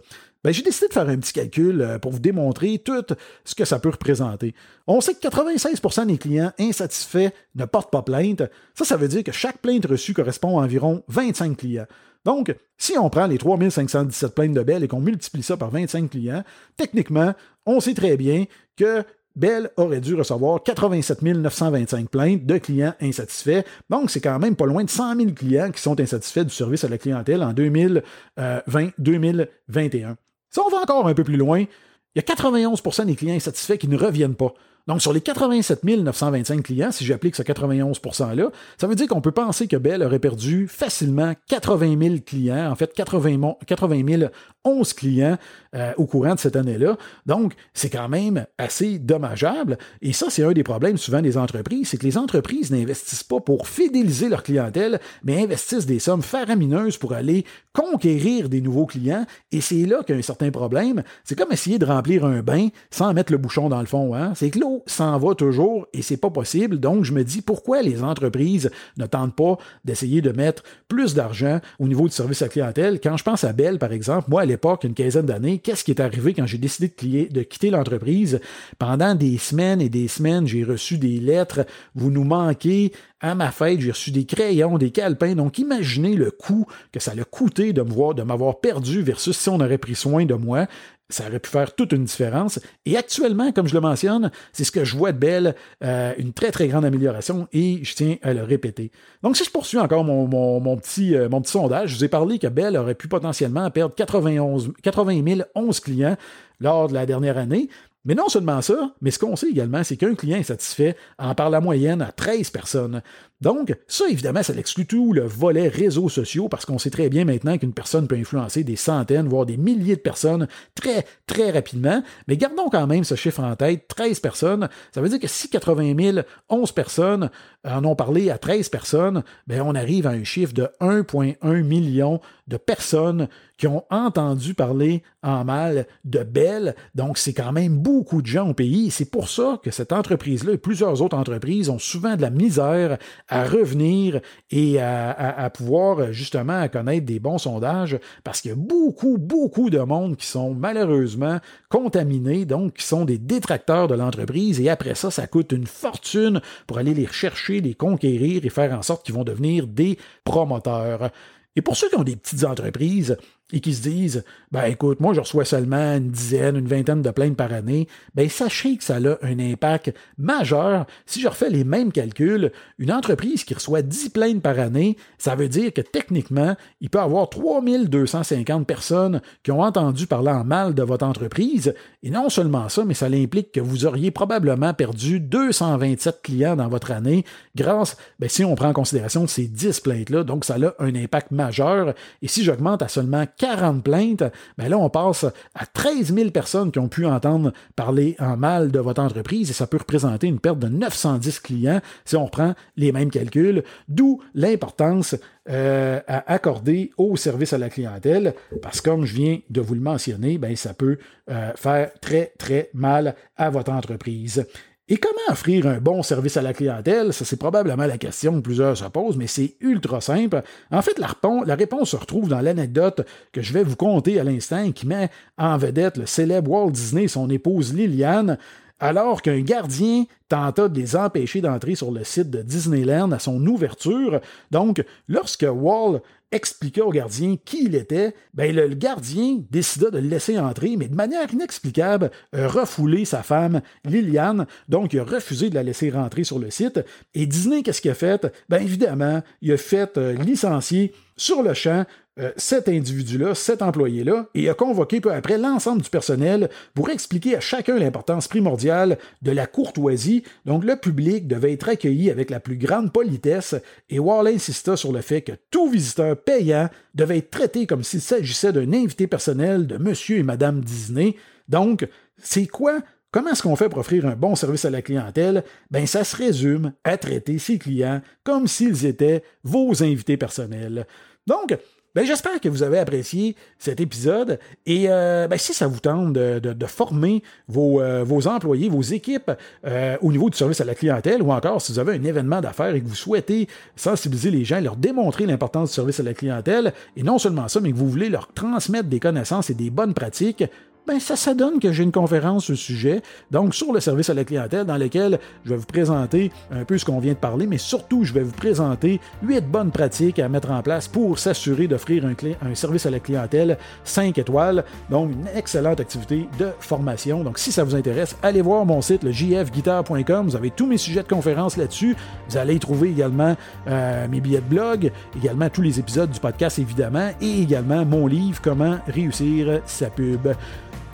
Ben, 0.47 0.53
j'ai 0.53 0.62
décidé 0.62 0.87
de 0.87 0.93
faire 0.93 1.09
un 1.09 1.17
petit 1.17 1.33
calcul 1.33 1.81
euh, 1.81 1.99
pour 1.99 2.12
vous 2.12 2.21
démontrer 2.21 2.79
tout 2.79 3.05
ce 3.45 3.57
que 3.57 3.65
ça 3.65 3.81
peut 3.81 3.88
représenter. 3.88 4.55
On 4.87 5.00
sait 5.00 5.15
que 5.15 5.26
96% 5.26 6.07
des 6.07 6.19
clients 6.19 6.53
insatisfaits 6.61 7.31
ne 7.57 7.65
portent 7.65 7.91
pas 7.91 8.03
plainte. 8.03 8.45
Ça, 8.73 8.85
ça 8.85 8.97
veut 8.97 9.09
dire 9.09 9.25
que 9.25 9.33
chaque 9.33 9.59
plainte 9.59 9.87
reçue 9.87 10.15
correspond 10.15 10.61
à 10.61 10.62
environ 10.62 11.03
25 11.09 11.57
clients. 11.57 11.87
Donc, 12.25 12.55
si 12.79 12.97
on 12.97 13.11
prend 13.11 13.26
les 13.26 13.38
3517 13.38 14.37
plaintes 14.37 14.53
de 14.53 14.62
Bell 14.62 14.85
et 14.85 14.88
qu'on 14.88 15.00
multiplie 15.00 15.43
ça 15.43 15.57
par 15.57 15.71
25 15.71 16.11
clients, 16.11 16.45
techniquement, 16.76 17.35
on 17.67 17.81
sait 17.81 17.95
très 17.95 18.17
bien 18.17 18.45
que 18.76 19.03
Bell 19.35 19.71
aurait 19.76 20.00
dû 20.00 20.15
recevoir 20.15 20.62
87 20.62 21.23
925 21.23 22.09
plaintes 22.09 22.47
de 22.47 22.59
clients 22.59 22.95
insatisfaits. 23.00 23.65
Donc, 23.91 24.12
c'est 24.12 24.21
quand 24.21 24.38
même 24.38 24.55
pas 24.55 24.67
loin 24.67 24.85
de 24.85 24.91
100 24.91 25.17
000 25.17 25.33
clients 25.33 25.73
qui 25.73 25.83
sont 25.83 25.99
insatisfaits 25.99 26.45
du 26.45 26.55
service 26.55 26.85
à 26.85 26.88
la 26.88 26.99
clientèle 26.99 27.43
en 27.43 27.53
2020-2021. 27.53 30.15
Si 30.50 30.61
on 30.61 30.69
va 30.69 30.79
encore 30.79 31.07
un 31.07 31.15
peu 31.15 31.25
plus 31.25 31.37
loin, 31.37 31.61
il 31.61 31.69
y 32.17 32.19
a 32.21 32.35
91% 32.35 33.05
des 33.05 33.15
clients 33.15 33.35
insatisfaits 33.35 33.76
qui 33.76 33.88
ne 33.88 33.97
reviennent 33.97 34.37
pas. 34.37 34.55
Donc, 34.87 35.03
sur 35.03 35.12
les 35.12 35.21
87 35.21 35.83
925 35.83 36.62
clients, 36.62 36.93
si 36.93 37.05
j'applique 37.05 37.35
ce 37.35 37.43
91 37.43 37.99
%-là, 37.99 38.50
ça 38.79 38.87
veut 38.87 38.95
dire 38.95 39.09
qu'on 39.09 39.21
peut 39.21 39.33
penser 39.33 39.67
que 39.67 39.76
Bell 39.76 40.03
aurait 40.05 40.21
perdu 40.21 40.69
facilement 40.69 41.35
80 41.49 41.99
000 42.00 42.15
clients, 42.25 42.71
en 42.71 42.76
fait 42.76 42.93
80, 42.95 43.57
80 43.67 44.29
011 44.66 44.92
clients 44.92 45.38
euh, 45.75 45.92
au 45.96 46.06
courant 46.06 46.35
de 46.35 46.40
cette 46.40 46.56
année-là. 46.56 46.96
Donc, 47.26 47.54
c'est 47.75 47.90
quand 47.90 48.08
même 48.08 48.46
assez 48.58 48.99
dommageable. 48.99 49.78
Et 50.02 50.12
ça, 50.12 50.26
c'est 50.30 50.42
un 50.42 50.52
des 50.52 50.62
problèmes 50.62 50.96
souvent 50.96 51.23
des 51.23 51.37
entreprises, 51.37 51.88
c'est 51.88 51.99
que 51.99 52.06
les 52.06 52.18
entreprises 52.18 52.70
n'investissent 52.70 53.25
pas 53.25 53.40
pour 53.40 53.68
fidéliser 53.68 54.28
leur 54.28 54.42
clientèle, 54.42 55.00
mais 55.23 55.42
investissent 55.42 55.87
des 55.87 55.99
sommes 55.99 56.23
faramineuses 56.23 56.96
pour 56.96 57.12
aller 57.12 57.44
conquérir 57.73 58.49
des 58.49 58.61
nouveaux 58.61 58.87
clients. 58.87 59.26
Et 59.52 59.61
c'est 59.61 59.85
là 59.85 60.02
qu'il 60.02 60.14
y 60.14 60.16
a 60.16 60.18
un 60.18 60.23
certain 60.23 60.50
problème. 60.50 61.02
C'est 61.25 61.37
comme 61.37 61.52
essayer 61.52 61.78
de 61.78 61.85
remplir 61.85 62.25
un 62.25 62.42
bain 62.42 62.68
sans 62.90 63.12
mettre 63.12 63.32
le 63.32 63.38
bouchon 63.38 63.68
dans 63.68 63.80
le 63.80 63.87
fond. 63.87 64.14
Hein? 64.14 64.32
C'est 64.35 64.50
que 64.50 64.58
l'eau 64.58 64.82
s'en 64.87 65.18
va 65.18 65.35
toujours 65.35 65.87
et 65.92 66.02
c'est 66.02 66.16
pas 66.16 66.30
possible. 66.30 66.78
Donc, 66.80 67.04
je 67.04 67.12
me 67.12 67.23
dis 67.23 67.42
pourquoi 67.42 67.82
les 67.82 68.02
entreprises 68.02 68.70
ne 68.96 69.06
tentent 69.06 69.37
pas 69.37 69.58
d'essayer 69.85 70.23
de 70.23 70.32
mettre 70.32 70.62
plus 70.88 71.14
d'argent 71.14 71.61
au 71.78 71.87
niveau 71.87 72.08
du 72.08 72.14
service 72.14 72.42
à 72.42 72.49
clientèle? 72.49 73.00
Quand 73.00 73.16
je 73.16 73.25
pense 73.25 73.44
à 73.44 73.52
Bell, 73.52 73.78
par 73.78 73.92
exemple, 73.92 74.30
moi, 74.30 74.42
à 74.42 74.46
l'époque, 74.57 74.85
une 74.85 74.95
quinzaine 74.95 75.27
d'années, 75.27 75.59
qu'est-ce 75.59 75.85
qui 75.85 75.91
est 75.91 76.01
arrivé 76.01 76.33
quand 76.33 76.47
j'ai 76.47 76.57
décidé 76.57 76.89
de, 77.31 77.43
quitter 77.43 77.71
l'entreprise? 77.71 78.41
Pendant 78.79 79.15
des 79.15 79.37
semaines 79.37 79.83
et 79.83 79.91
des 79.91 80.09
semaines, 80.09 80.47
j'ai 80.47 80.65
reçu 80.65 80.97
des 80.97 81.21
lettres, 81.21 81.67
vous 81.95 82.11
nous 82.11 82.25
manquez, 82.25 82.93
à 83.21 83.35
ma 83.35 83.51
fête, 83.51 83.81
j'ai 83.81 83.91
reçu 83.91 84.11
des 84.11 84.25
crayons, 84.25 84.79
des 84.79 84.91
calepins. 84.91 85.35
Donc, 85.35 85.59
imaginez 85.59 86.15
le 86.15 86.31
coût 86.31 86.67
que 86.91 87.01
ça 87.01 87.13
a 87.13 87.25
coûté 87.25 87.73
de 87.73 87.83
voir, 87.83 88.15
de 88.15 88.23
m'avoir 88.23 88.61
perdu 88.61 89.03
versus 89.03 89.37
si 89.37 89.49
on 89.51 89.61
aurait 89.61 89.79
pris 89.79 89.95
soin 89.95 90.25
de 90.25 90.35
moi 90.35 90.67
ça 91.09 91.27
aurait 91.27 91.39
pu 91.39 91.51
faire 91.51 91.75
toute 91.75 91.93
une 91.93 92.05
différence. 92.05 92.59
Et 92.85 92.97
actuellement, 92.97 93.53
comme 93.53 93.69
je 93.69 93.75
le 93.75 93.81
mentionne, 93.81 94.31
c'est 94.53 94.65
ce 94.65 94.73
que 94.73 94.85
je 94.85 94.97
vois 94.97 95.13
de 95.13 95.19
Belle, 95.19 95.55
euh, 95.85 96.13
une 96.19 96.33
très 96.33 96.51
très 96.51 96.69
grande 96.69 96.85
amélioration 96.85 97.49
et 97.53 97.81
je 97.83 97.95
tiens 97.95 98.17
à 98.23 98.35
le 98.35 98.43
répéter. 98.43 98.91
Donc 99.23 99.37
si 99.37 99.45
je 99.45 99.51
poursuis 99.51 99.79
encore 99.79 100.05
mon, 100.05 100.27
mon, 100.27 100.77
petit, 100.77 101.15
euh, 101.15 101.29
mon 101.29 101.41
petit 101.41 101.53
sondage, 101.53 101.91
je 101.91 101.97
vous 101.97 102.05
ai 102.05 102.09
parlé 102.09 102.39
que 102.39 102.49
Belle 102.49 102.77
aurait 102.77 102.95
pu 102.95 103.09
potentiellement 103.09 103.71
perdre 103.71 103.95
91, 103.95 104.73
80 104.83 105.23
000 105.27 105.41
11 105.55 105.81
clients 105.81 106.17
lors 106.61 106.89
de 106.89 106.95
la 106.95 107.07
dernière 107.07 107.39
année. 107.39 107.69
Mais 108.07 108.15
non 108.15 108.29
seulement 108.29 108.63
ça, 108.63 108.93
mais 109.01 109.11
ce 109.11 109.19
qu'on 109.19 109.35
sait 109.35 109.49
également, 109.49 109.83
c'est 109.83 109.97
qu'un 109.97 110.15
client 110.15 110.41
satisfait 110.45 110.97
en 111.19 111.35
par 111.35 111.51
la 111.51 111.61
moyenne 111.61 112.01
à 112.01 112.13
13 112.13 112.51
personnes. 112.51 113.03
Donc, 113.41 113.77
ça, 113.89 114.05
évidemment, 114.09 114.45
ça 114.45 114.55
exclut 114.55 114.87
tout 114.87 115.13
le 115.13 115.27
volet 115.27 115.69
réseaux 115.69 116.09
sociaux 116.09 116.49
parce 116.49 116.65
qu'on 116.65 116.79
sait 116.79 116.89
très 116.89 117.09
bien 117.09 117.25
maintenant 117.25 117.59
qu'une 117.59 117.75
personne 117.75 118.07
peut 118.07 118.17
influencer 118.17 118.63
des 118.65 118.77
centaines, 118.77 119.29
voire 119.29 119.45
des 119.45 119.57
milliers 119.57 119.97
de 119.97 120.01
personnes 120.01 120.47
très, 120.75 121.05
très 121.27 121.51
rapidement. 121.51 122.03
Mais 122.29 122.37
gardons 122.37 122.71
quand 122.71 122.87
même 122.87 123.03
ce 123.03 123.17
chiffre 123.17 123.43
en 123.43 123.57
tête, 123.57 123.89
13 123.89 124.21
personnes. 124.21 124.69
Ça 124.95 125.01
veut 125.01 125.09
dire 125.09 125.21
que 125.21 125.27
si 125.27 125.51
80 125.51 125.95
000, 125.99 126.19
11 126.49 126.73
personnes 126.73 127.31
en 127.65 127.85
ont 127.85 127.97
parlé 127.97 128.31
à 128.31 128.39
13 128.39 128.69
personnes, 128.69 129.25
ben 129.49 129.61
on 129.63 129.75
arrive 129.75 130.07
à 130.07 130.11
un 130.11 130.25
chiffre 130.25 130.55
de 130.55 130.69
1,1 130.81 131.63
million 131.63 132.21
de 132.47 132.57
personnes 132.57 133.29
qui 133.57 133.67
ont 133.67 133.85
entendu 133.91 134.55
parler 134.55 135.03
en 135.23 135.45
mal 135.45 135.87
de 136.05 136.23
Bell. 136.23 136.75
Donc, 136.95 137.19
c'est 137.19 137.33
quand 137.33 137.53
même 137.53 137.79
beaucoup 137.79 138.23
de 138.23 138.27
gens 138.27 138.51
au 138.51 138.55
pays. 138.55 138.91
C'est 138.91 139.11
pour 139.11 139.29
ça 139.29 139.61
que 139.63 139.71
cette 139.71 139.93
entreprise-là 139.93 140.53
et 140.53 140.59
plusieurs 140.59 141.03
autres 141.03 141.17
entreprises 141.17 141.69
ont 141.69 141.79
souvent 141.79 142.17
de 142.17 142.23
la 142.23 142.31
misère 142.31 142.99
à 143.29 143.45
revenir 143.45 144.21
et 144.51 144.81
à, 144.81 145.51
pouvoir 145.55 146.13
justement 146.13 146.69
connaître 146.69 147.07
des 147.07 147.19
bons 147.19 147.39
sondages 147.39 147.99
parce 148.25 148.41
qu'il 148.41 148.51
y 148.51 148.55
a 148.55 148.57
beaucoup, 148.57 149.17
beaucoup 149.19 149.71
de 149.71 149.79
monde 149.79 150.17
qui 150.17 150.27
sont 150.27 150.55
malheureusement 150.55 151.39
contaminés, 151.69 152.45
donc 152.45 152.75
qui 152.75 152.87
sont 152.87 153.05
des 153.05 153.19
détracteurs 153.19 153.89
de 153.89 153.95
l'entreprise 153.95 154.61
et 154.61 154.69
après 154.69 154.95
ça, 154.95 155.11
ça 155.11 155.27
coûte 155.27 155.53
une 155.53 155.67
fortune 155.67 156.41
pour 156.67 156.79
aller 156.79 156.95
les 156.95 157.07
rechercher, 157.07 157.61
les 157.61 157.75
conquérir 157.75 158.45
et 158.45 158.51
faire 158.51 158.73
en 158.77 158.83
sorte 158.83 159.05
qu'ils 159.05 159.15
vont 159.15 159.25
devenir 159.25 159.67
des 159.67 159.99
promoteurs. 160.25 161.11
Et 161.57 161.63
pour 161.63 161.77
ceux 161.77 161.89
qui 161.89 161.97
ont 161.97 162.05
des 162.05 162.17
petites 162.17 162.45
entreprises, 162.45 163.17
et 163.53 163.61
qui 163.61 163.75
se 163.75 163.83
disent 163.83 164.25
ben 164.50 164.65
écoute, 164.65 165.00
moi 165.00 165.15
je 165.15 165.21
reçois 165.21 165.45
seulement 165.45 165.97
une 165.97 166.11
dizaine, 166.11 166.57
une 166.57 166.67
vingtaine 166.67 167.03
de 167.03 167.11
plaintes 167.11 167.37
par 167.37 167.53
année, 167.53 167.87
ben 168.15 168.29
sachez 168.29 168.76
que 168.76 168.85
ça 168.85 168.97
a 168.97 169.25
un 169.25 169.38
impact 169.38 169.95
majeur. 170.19 170.87
Si 171.05 171.21
je 171.21 171.29
refais 171.29 171.50
les 171.50 171.65
mêmes 171.65 171.93
calculs, 171.93 172.50
une 172.79 172.93
entreprise 172.93 173.45
qui 173.45 173.55
reçoit 173.55 173.83
10 173.83 174.11
plaintes 174.11 174.43
par 174.43 174.59
année, 174.59 174.97
ça 175.19 175.35
veut 175.35 175.49
dire 175.49 175.73
que 175.73 175.81
techniquement, 175.81 176.57
il 176.81 176.91
peut 176.91 177.00
avoir 177.00 177.29
3250 177.29 178.67
personnes 178.67 179.21
qui 179.43 179.53
ont 179.53 179.61
entendu 179.61 180.07
parler 180.07 180.31
en 180.31 180.45
mal 180.45 180.75
de 180.75 180.83
votre 180.83 181.07
entreprise. 181.07 181.75
Et 182.03 182.11
non 182.11 182.29
seulement 182.29 182.69
ça, 182.69 182.85
mais 182.85 182.95
ça 182.95 183.07
implique 183.07 183.53
que 183.53 183.61
vous 183.61 183.87
auriez 183.87 184.11
probablement 184.11 184.75
perdu 184.75 185.21
227 185.21 186.21
clients 186.23 186.57
dans 186.57 186.69
votre 186.69 186.91
année 186.91 187.25
grâce, 187.55 187.97
ben, 188.19 188.29
si 188.29 188.45
on 188.45 188.55
prend 188.55 188.69
en 188.69 188.73
considération 188.73 189.26
ces 189.26 189.47
10 189.47 189.81
plaintes-là, 189.81 190.25
donc 190.25 190.45
ça 190.45 190.57
a 190.57 190.83
un 190.83 190.95
impact 190.95 191.31
majeur. 191.31 191.95
Et 192.23 192.29
si 192.29 192.45
j'augmente 192.45 192.83
à 192.83 192.88
seulement 192.88 193.25
40 193.38 193.83
plaintes, 193.83 194.25
ben 194.57 194.69
là, 194.69 194.78
on 194.78 194.88
passe 194.88 195.25
à 195.55 195.66
13 195.66 196.14
000 196.14 196.31
personnes 196.31 196.73
qui 196.73 196.78
ont 196.78 196.88
pu 196.88 197.07
entendre 197.07 197.52
parler 197.75 198.16
en 198.19 198.37
mal 198.37 198.71
de 198.71 198.78
votre 198.78 199.02
entreprise 199.02 199.50
et 199.50 199.52
ça 199.52 199.66
peut 199.66 199.78
représenter 199.78 200.26
une 200.26 200.40
perte 200.40 200.59
de 200.59 200.69
910 200.69 201.40
clients 201.40 201.81
si 202.05 202.16
on 202.16 202.25
reprend 202.25 202.55
les 202.76 202.93
mêmes 202.93 203.11
calculs, 203.11 203.62
d'où 203.88 204.23
l'importance 204.35 205.16
euh, 205.49 206.00
à 206.09 206.33
accorder 206.33 206.90
au 206.97 207.16
service 207.16 207.52
à 207.52 207.59
la 207.59 207.69
clientèle, 207.69 208.35
parce 208.62 208.81
que 208.81 208.90
comme 208.90 209.05
je 209.05 209.14
viens 209.14 209.38
de 209.50 209.61
vous 209.61 209.75
le 209.75 209.81
mentionner, 209.81 210.38
ben, 210.38 210.57
ça 210.57 210.75
peut 210.75 210.99
euh, 211.31 211.52
faire 211.55 211.90
très, 212.00 212.33
très 212.38 212.71
mal 212.73 213.14
à 213.37 213.50
votre 213.50 213.73
entreprise. 213.73 214.47
Et 214.88 214.99
comment 214.99 215.33
offrir 215.33 215.66
un 215.66 215.78
bon 215.78 216.05
service 216.05 216.37
à 216.37 216.43
la 216.43 216.55
clientèle? 216.55 217.12
Ça, 217.12 217.25
c'est 217.25 217.38
probablement 217.38 217.87
la 217.87 217.99
question 217.99 218.35
que 218.35 218.40
plusieurs 218.40 218.76
se 218.76 218.85
posent, 218.85 219.16
mais 219.16 219.26
c'est 219.26 219.55
ultra 219.59 220.00
simple. 220.00 220.43
En 220.71 220.81
fait, 220.81 221.00
la, 221.00 221.09
la 221.45 221.55
réponse 221.57 221.90
se 221.90 221.97
retrouve 221.97 222.28
dans 222.28 222.40
l'anecdote 222.40 223.05
que 223.33 223.43
je 223.43 223.52
vais 223.52 223.64
vous 223.64 223.75
conter 223.75 224.21
à 224.21 224.25
l'instant 224.25 224.71
qui 224.71 224.87
met 224.87 225.11
en 225.38 225.59
vedette 225.59 225.96
le 225.96 226.07
célèbre 226.07 226.53
Walt 226.53 226.70
Disney 226.70 227.05
et 227.05 227.09
son 227.09 227.29
épouse 227.31 227.75
Liliane 227.75 228.38
alors 228.79 229.23
qu'un 229.23 229.41
gardien 229.41 230.05
tenta 230.29 230.69
de 230.69 230.79
les 230.79 230.97
empêcher 230.97 231.41
d'entrer 231.41 231.75
sur 231.75 231.91
le 231.91 232.05
site 232.05 232.31
de 232.31 232.43
Disneyland 232.43 233.12
à 233.12 233.19
son 233.19 233.45
ouverture. 233.47 234.21
Donc, 234.51 234.85
lorsque 235.09 235.47
Walt 235.49 236.01
expliqua 236.33 236.85
au 236.85 236.91
gardien 236.91 237.37
qui 237.45 237.65
il 237.65 237.75
était, 237.75 238.15
ben 238.35 238.55
le 238.55 238.69
gardien 238.75 239.39
décida 239.51 239.91
de 239.91 239.99
le 239.99 240.09
laisser 240.09 240.39
entrer, 240.39 240.77
mais 240.77 240.89
de 240.89 240.95
manière 240.95 241.33
inexplicable, 241.33 242.11
a 242.33 242.49
refoulé 242.49 243.05
sa 243.05 243.23
femme 243.23 243.62
Liliane, 243.85 244.47
donc 244.69 244.93
il 244.93 245.01
a 245.01 245.05
refusé 245.05 245.51
de 245.51 245.55
la 245.55 245.62
laisser 245.62 245.91
rentrer 245.91 246.25
sur 246.25 246.39
le 246.39 246.51
site. 246.51 246.81
Et 247.15 247.27
Disney, 247.27 247.62
qu'est-ce 247.62 247.81
qu'il 247.81 247.93
a 247.93 247.95
fait? 247.95 248.27
Ben 248.49 248.61
évidemment, 248.61 249.23
il 249.41 249.53
a 249.53 249.57
fait 249.57 249.97
euh, 249.97 250.15
licencier 250.15 250.93
sur 251.16 251.42
le 251.42 251.55
champ 251.55 251.85
euh, 252.18 252.33
cet 252.38 252.70
individu-là, 252.70 253.35
cet 253.35 253.61
employé-là, 253.61 254.29
et 254.35 254.48
a 254.48 254.55
convoqué 254.55 255.02
peu 255.02 255.12
après 255.12 255.37
l'ensemble 255.37 255.83
du 255.83 255.90
personnel 255.90 256.48
pour 256.72 256.88
expliquer 256.88 257.37
à 257.37 257.40
chacun 257.40 257.79
l'importance 257.79 258.26
primordiale 258.26 258.96
de 259.20 259.33
la 259.33 259.46
courtoisie. 259.46 260.22
Donc 260.46 260.64
le 260.64 260.76
public 260.76 261.29
devait 261.29 261.52
être 261.52 261.68
accueilli 261.68 262.11
avec 262.11 262.31
la 262.31 262.40
plus 262.40 262.57
grande 262.57 262.90
politesse, 262.90 263.55
et 263.90 263.98
Wall 263.98 264.29
insista 264.29 264.79
sur 264.79 264.92
le 264.92 265.02
fait 265.02 265.20
que 265.20 265.33
tout 265.50 265.68
visiteur 265.68 266.16
payant 266.16 266.70
devait 266.94 267.18
être 267.18 267.31
traité 267.31 267.66
comme 267.66 267.83
s'il 267.83 268.00
s'agissait 268.00 268.52
d'un 268.55 268.72
invité 268.72 269.07
personnel 269.07 269.66
de 269.66 269.76
Monsieur 269.76 270.16
et 270.16 270.22
Madame 270.22 270.62
Disney. 270.62 271.16
Donc, 271.50 271.87
c'est 272.16 272.46
quoi 272.46 272.81
Comment 273.16 273.31
est-ce 273.31 273.42
qu'on 273.42 273.57
fait 273.57 273.70
pour 273.70 273.79
offrir 273.79 274.05
un 274.05 274.14
bon 274.14 274.35
service 274.35 274.66
à 274.66 274.70
la 274.70 274.83
clientèle? 274.83 275.42
Ben, 275.70 275.87
ça 275.87 276.05
se 276.05 276.14
résume 276.14 276.74
à 276.85 276.98
traiter 276.98 277.38
ses 277.38 277.57
clients 277.57 278.02
comme 278.24 278.46
s'ils 278.46 278.85
étaient 278.85 279.22
vos 279.42 279.83
invités 279.83 280.18
personnels. 280.18 280.87
Donc, 281.26 281.57
ben, 281.94 282.05
j'espère 282.05 282.38
que 282.42 282.50
vous 282.50 282.62
avez 282.62 282.79
apprécié 282.79 283.35
cet 283.59 283.81
épisode 283.81 284.38
et 284.66 284.90
euh, 284.90 285.29
ben, 285.29 285.38
si 285.38 285.55
ça 285.55 285.66
vous 285.66 285.81
tente 285.81 286.12
de, 286.12 286.66
former 286.66 287.22
vos, 287.48 287.81
euh, 287.81 288.05
vos, 288.05 288.26
employés, 288.29 288.68
vos 288.68 288.83
équipes 288.83 289.33
euh, 289.66 289.96
au 290.02 290.12
niveau 290.12 290.29
du 290.29 290.37
service 290.37 290.61
à 290.61 290.66
la 290.66 290.74
clientèle 290.74 291.22
ou 291.22 291.33
encore 291.33 291.62
si 291.62 291.72
vous 291.72 291.79
avez 291.79 291.94
un 291.94 292.05
événement 292.05 292.42
d'affaires 292.42 292.74
et 292.74 292.83
que 292.83 292.87
vous 292.87 292.94
souhaitez 292.94 293.48
sensibiliser 293.76 294.31
les 294.31 294.44
gens, 294.44 294.61
leur 294.61 294.76
démontrer 294.76 295.24
l'importance 295.24 295.70
du 295.70 295.74
service 295.74 295.98
à 295.98 296.02
la 296.02 296.12
clientèle 296.12 296.74
et 296.98 297.02
non 297.02 297.18
seulement 297.18 297.48
ça, 297.48 297.61
mais 297.61 297.72
que 297.72 297.76
vous 297.79 297.88
voulez 297.88 298.11
leur 298.11 298.31
transmettre 298.35 298.90
des 298.90 299.00
connaissances 299.00 299.48
et 299.48 299.55
des 299.55 299.70
bonnes 299.70 299.94
pratiques, 299.94 300.44
ben 300.87 301.01
ça, 301.01 301.16
ça 301.16 301.35
donne 301.35 301.59
que 301.59 301.72
j'ai 301.72 301.83
une 301.83 301.92
conférence 301.92 302.44
sur 302.44 302.53
le 302.53 302.59
sujet, 302.59 303.03
donc 303.31 303.55
sur 303.55 303.72
le 303.72 303.81
service 303.81 304.09
à 304.11 304.14
la 304.14 304.25
clientèle, 304.25 304.64
dans 304.64 304.77
lequel 304.77 305.18
je 305.44 305.51
vais 305.51 305.57
vous 305.57 305.66
présenter 305.66 306.31
un 306.51 306.64
peu 306.64 306.79
ce 306.79 306.85
qu'on 306.85 306.99
vient 306.99 307.12
de 307.12 307.18
parler, 307.18 307.46
mais 307.46 307.59
surtout, 307.59 308.05
je 308.05 308.12
vais 308.12 308.22
vous 308.22 308.33
présenter 308.33 309.01
huit 309.22 309.44
bonnes 309.44 309.70
pratiques 309.70 310.18
à 310.18 310.29
mettre 310.29 310.51
en 310.51 310.62
place 310.62 310.88
pour 310.88 311.18
s'assurer 311.18 311.66
d'offrir 311.66 312.05
un, 312.05 312.14
un, 312.49 312.55
service 312.55 312.87
à 312.87 312.90
la 312.90 313.01
clientèle 313.01 313.59
5 313.85 314.16
étoiles. 314.18 314.64
Donc, 314.90 315.11
une 315.12 315.27
excellente 315.37 315.81
activité 315.81 316.29
de 316.38 316.49
formation. 316.61 317.25
Donc, 317.25 317.38
si 317.38 317.53
ça 317.53 317.64
vous 317.64 317.75
intéresse, 317.75 318.16
allez 318.22 318.42
voir 318.42 318.64
mon 318.64 318.81
site, 318.81 319.03
le 319.03 319.12
jfguitar.com. 319.12 320.27
Vous 320.27 320.37
avez 320.37 320.51
tous 320.51 320.66
mes 320.66 320.79
sujets 320.79 321.03
de 321.03 321.09
conférence 321.09 321.57
là-dessus. 321.57 321.96
Vous 322.29 322.37
allez 322.37 322.55
y 322.55 322.61
trouver 322.61 322.90
également 322.90 323.37
euh, 323.68 324.07
mes 324.09 324.20
billets 324.20 324.40
de 324.40 324.55
blog, 324.55 324.92
également 325.16 325.49
tous 325.51 325.62
les 325.62 325.79
épisodes 325.79 326.11
du 326.11 326.20
podcast, 326.20 326.59
évidemment, 326.59 327.11
et 327.20 327.42
également 327.42 327.85
mon 327.85 328.07
livre, 328.07 328.40
Comment 328.42 328.79
réussir 328.87 329.61
sa 329.66 329.90
pub. 329.90 330.29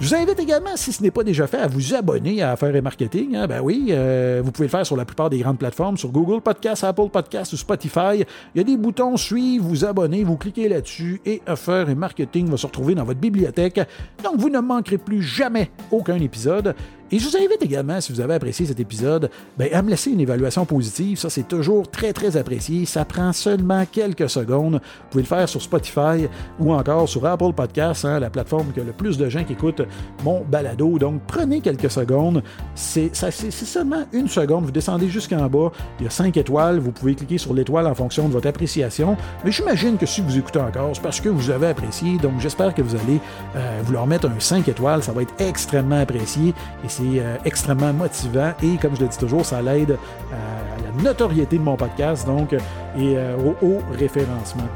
Je 0.02 0.08
vous 0.08 0.16
invite 0.16 0.40
également, 0.40 0.74
si 0.74 0.92
ce 0.92 1.00
n'est 1.00 1.12
pas 1.12 1.22
déjà 1.22 1.46
fait, 1.46 1.58
à 1.58 1.68
vous 1.68 1.94
abonner 1.94 2.42
à 2.42 2.50
Affaires 2.50 2.74
et 2.74 2.80
Marketing. 2.80 3.36
Hein. 3.36 3.46
Ben 3.46 3.60
oui, 3.60 3.90
euh, 3.90 4.42
vous 4.44 4.50
pouvez 4.50 4.66
le 4.66 4.70
faire 4.70 4.84
sur 4.84 4.96
la 4.96 5.04
plupart 5.04 5.30
des 5.30 5.38
grandes 5.38 5.58
plateformes, 5.58 5.96
sur 5.96 6.10
Google 6.10 6.40
Podcast, 6.40 6.82
Apple 6.82 7.08
Podcast 7.08 7.52
ou 7.52 7.56
Spotify. 7.56 8.24
Il 8.52 8.58
y 8.58 8.60
a 8.60 8.64
des 8.64 8.76
boutons 8.76 9.16
suivre, 9.16 9.64
vous 9.64 9.84
abonner, 9.84 10.24
vous 10.24 10.36
cliquez 10.36 10.68
là-dessus 10.68 11.20
et 11.24 11.40
Affaires 11.46 11.88
et 11.88 11.94
Marketing 11.94 12.50
va 12.50 12.56
se 12.56 12.66
retrouver 12.66 12.96
dans 12.96 13.04
votre 13.04 13.20
bibliothèque. 13.20 13.78
Donc 14.24 14.38
vous 14.38 14.50
ne 14.50 14.58
manquerez 14.58 14.98
plus 14.98 15.22
jamais 15.22 15.70
aucun 15.92 16.16
épisode. 16.16 16.74
Et 17.14 17.18
je 17.18 17.28
vous 17.28 17.36
invite 17.36 17.60
également, 17.60 18.00
si 18.00 18.10
vous 18.10 18.22
avez 18.22 18.32
apprécié 18.32 18.64
cet 18.64 18.80
épisode, 18.80 19.28
ben, 19.58 19.68
à 19.70 19.82
me 19.82 19.90
laisser 19.90 20.10
une 20.10 20.20
évaluation 20.20 20.64
positive. 20.64 21.18
Ça, 21.18 21.28
c'est 21.28 21.46
toujours 21.46 21.90
très, 21.90 22.14
très 22.14 22.38
apprécié. 22.38 22.86
Ça 22.86 23.04
prend 23.04 23.34
seulement 23.34 23.84
quelques 23.84 24.30
secondes. 24.30 24.76
Vous 24.76 25.08
pouvez 25.10 25.22
le 25.22 25.28
faire 25.28 25.46
sur 25.46 25.60
Spotify 25.60 26.26
ou 26.58 26.72
encore 26.72 27.06
sur 27.06 27.26
Apple 27.26 27.52
Podcasts, 27.52 28.06
hein, 28.06 28.18
la 28.18 28.30
plateforme 28.30 28.72
que 28.72 28.80
le 28.80 28.92
plus 28.92 29.18
de 29.18 29.28
gens 29.28 29.44
qui 29.44 29.52
écoutent 29.52 29.82
mon 30.24 30.42
balado. 30.42 30.98
Donc, 30.98 31.20
prenez 31.26 31.60
quelques 31.60 31.90
secondes. 31.90 32.42
C'est 32.74 33.14
seulement 33.14 34.04
une 34.14 34.28
seconde. 34.28 34.64
Vous 34.64 34.70
descendez 34.70 35.10
jusqu'en 35.10 35.50
bas. 35.50 35.70
Il 36.00 36.04
y 36.04 36.06
a 36.06 36.10
cinq 36.10 36.38
étoiles. 36.38 36.78
Vous 36.78 36.92
pouvez 36.92 37.14
cliquer 37.14 37.36
sur 37.36 37.52
l'étoile 37.52 37.88
en 37.88 37.94
fonction 37.94 38.26
de 38.26 38.32
votre 38.32 38.48
appréciation. 38.48 39.18
Mais 39.44 39.52
j'imagine 39.52 39.98
que 39.98 40.06
si 40.06 40.22
vous 40.22 40.38
écoutez 40.38 40.60
encore, 40.60 40.92
c'est 40.94 41.02
parce 41.02 41.20
que 41.20 41.28
vous 41.28 41.50
avez 41.50 41.66
apprécié. 41.66 42.16
Donc, 42.16 42.40
j'espère 42.40 42.74
que 42.74 42.80
vous 42.80 42.94
allez 42.94 43.20
euh, 43.54 43.80
vous 43.84 43.92
leur 43.92 44.06
mettre 44.06 44.30
un 44.30 44.40
5 44.40 44.66
étoiles. 44.66 45.02
Ça 45.02 45.12
va 45.12 45.20
être 45.20 45.34
extrêmement 45.38 46.00
apprécié 46.00 46.54
et 46.82 46.88
euh, 47.20 47.36
extrêmement 47.44 47.92
motivant. 47.92 48.52
Et 48.62 48.76
comme 48.76 48.96
je 48.96 49.02
le 49.02 49.08
dis 49.08 49.18
toujours, 49.18 49.44
ça 49.44 49.62
l'aide 49.62 49.92
euh, 49.92 49.96
à 50.34 50.80
la 50.80 51.02
notoriété 51.02 51.58
de 51.58 51.62
mon 51.62 51.76
podcast 51.76 52.26
donc, 52.26 52.54
et 52.98 53.16
au 53.16 53.56
haut 53.66 53.80
référencement. 53.92 54.68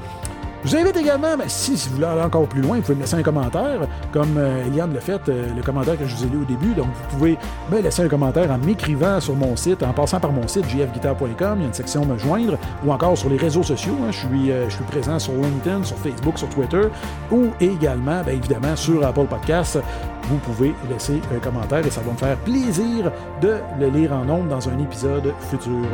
Je 0.66 0.72
vous 0.72 0.78
invite 0.78 0.96
également, 0.96 1.28
si, 1.46 1.76
vous 1.76 1.94
voulez 1.94 2.06
aller 2.06 2.22
encore 2.22 2.48
plus 2.48 2.60
loin, 2.60 2.78
vous 2.78 2.82
pouvez 2.82 2.96
me 2.96 3.02
laisser 3.02 3.14
un 3.14 3.22
commentaire, 3.22 3.86
comme 4.10 4.36
euh, 4.36 4.66
Eliane 4.66 4.92
l'a 4.92 5.00
fait, 5.00 5.20
euh, 5.28 5.54
le 5.54 5.62
commentaire 5.62 5.96
que 5.96 6.04
je 6.04 6.16
vous 6.16 6.24
ai 6.24 6.28
lu 6.28 6.38
au 6.38 6.44
début. 6.44 6.74
Donc, 6.74 6.86
vous 6.86 7.16
pouvez 7.16 7.38
me 7.70 7.80
laisser 7.80 8.02
un 8.02 8.08
commentaire 8.08 8.50
en 8.50 8.58
m'écrivant 8.58 9.20
sur 9.20 9.36
mon 9.36 9.54
site, 9.54 9.84
en 9.84 9.92
passant 9.92 10.18
par 10.18 10.32
mon 10.32 10.48
site 10.48 10.64
jfguitar.com, 10.68 11.28
il 11.30 11.60
y 11.60 11.64
a 11.64 11.66
une 11.68 11.72
section 11.72 12.04
Me 12.04 12.18
joindre, 12.18 12.58
ou 12.84 12.90
encore 12.90 13.16
sur 13.16 13.30
les 13.30 13.36
réseaux 13.36 13.62
sociaux. 13.62 13.96
Hein. 14.02 14.10
je, 14.10 14.18
suis, 14.18 14.50
euh, 14.50 14.68
je 14.68 14.74
suis 14.74 14.84
présent 14.86 15.20
sur 15.20 15.34
LinkedIn, 15.34 15.84
sur 15.84 15.98
Facebook, 15.98 16.36
sur 16.36 16.48
Twitter, 16.48 16.88
ou 17.30 17.44
également, 17.60 18.24
bien 18.24 18.34
évidemment, 18.34 18.74
sur 18.74 19.06
Apple 19.06 19.26
Podcasts. 19.26 19.78
Vous 20.24 20.38
pouvez 20.38 20.74
laisser 20.90 21.20
un 21.32 21.38
commentaire 21.38 21.86
et 21.86 21.90
ça 21.90 22.00
va 22.00 22.10
me 22.10 22.18
faire 22.18 22.36
plaisir 22.38 23.12
de 23.40 23.58
le 23.78 23.88
lire 23.88 24.12
en 24.12 24.24
nombre 24.24 24.48
dans 24.48 24.68
un 24.68 24.76
épisode 24.80 25.32
futur. 25.48 25.86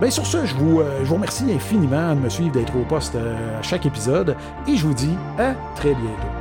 Bien, 0.00 0.10
sur 0.10 0.24
ce, 0.24 0.46
je 0.46 0.54
vous, 0.54 0.80
euh, 0.80 1.00
je 1.00 1.08
vous 1.08 1.16
remercie 1.16 1.44
infiniment 1.52 2.14
de 2.14 2.20
me 2.20 2.30
suivre, 2.30 2.52
d'être 2.52 2.74
au 2.74 2.84
poste 2.84 3.16
euh, 3.16 3.58
à 3.58 3.62
chaque 3.62 3.84
épisode, 3.84 4.34
et 4.66 4.74
je 4.74 4.86
vous 4.86 4.94
dis 4.94 5.14
à 5.38 5.54
très 5.76 5.90
bientôt. 5.90 6.39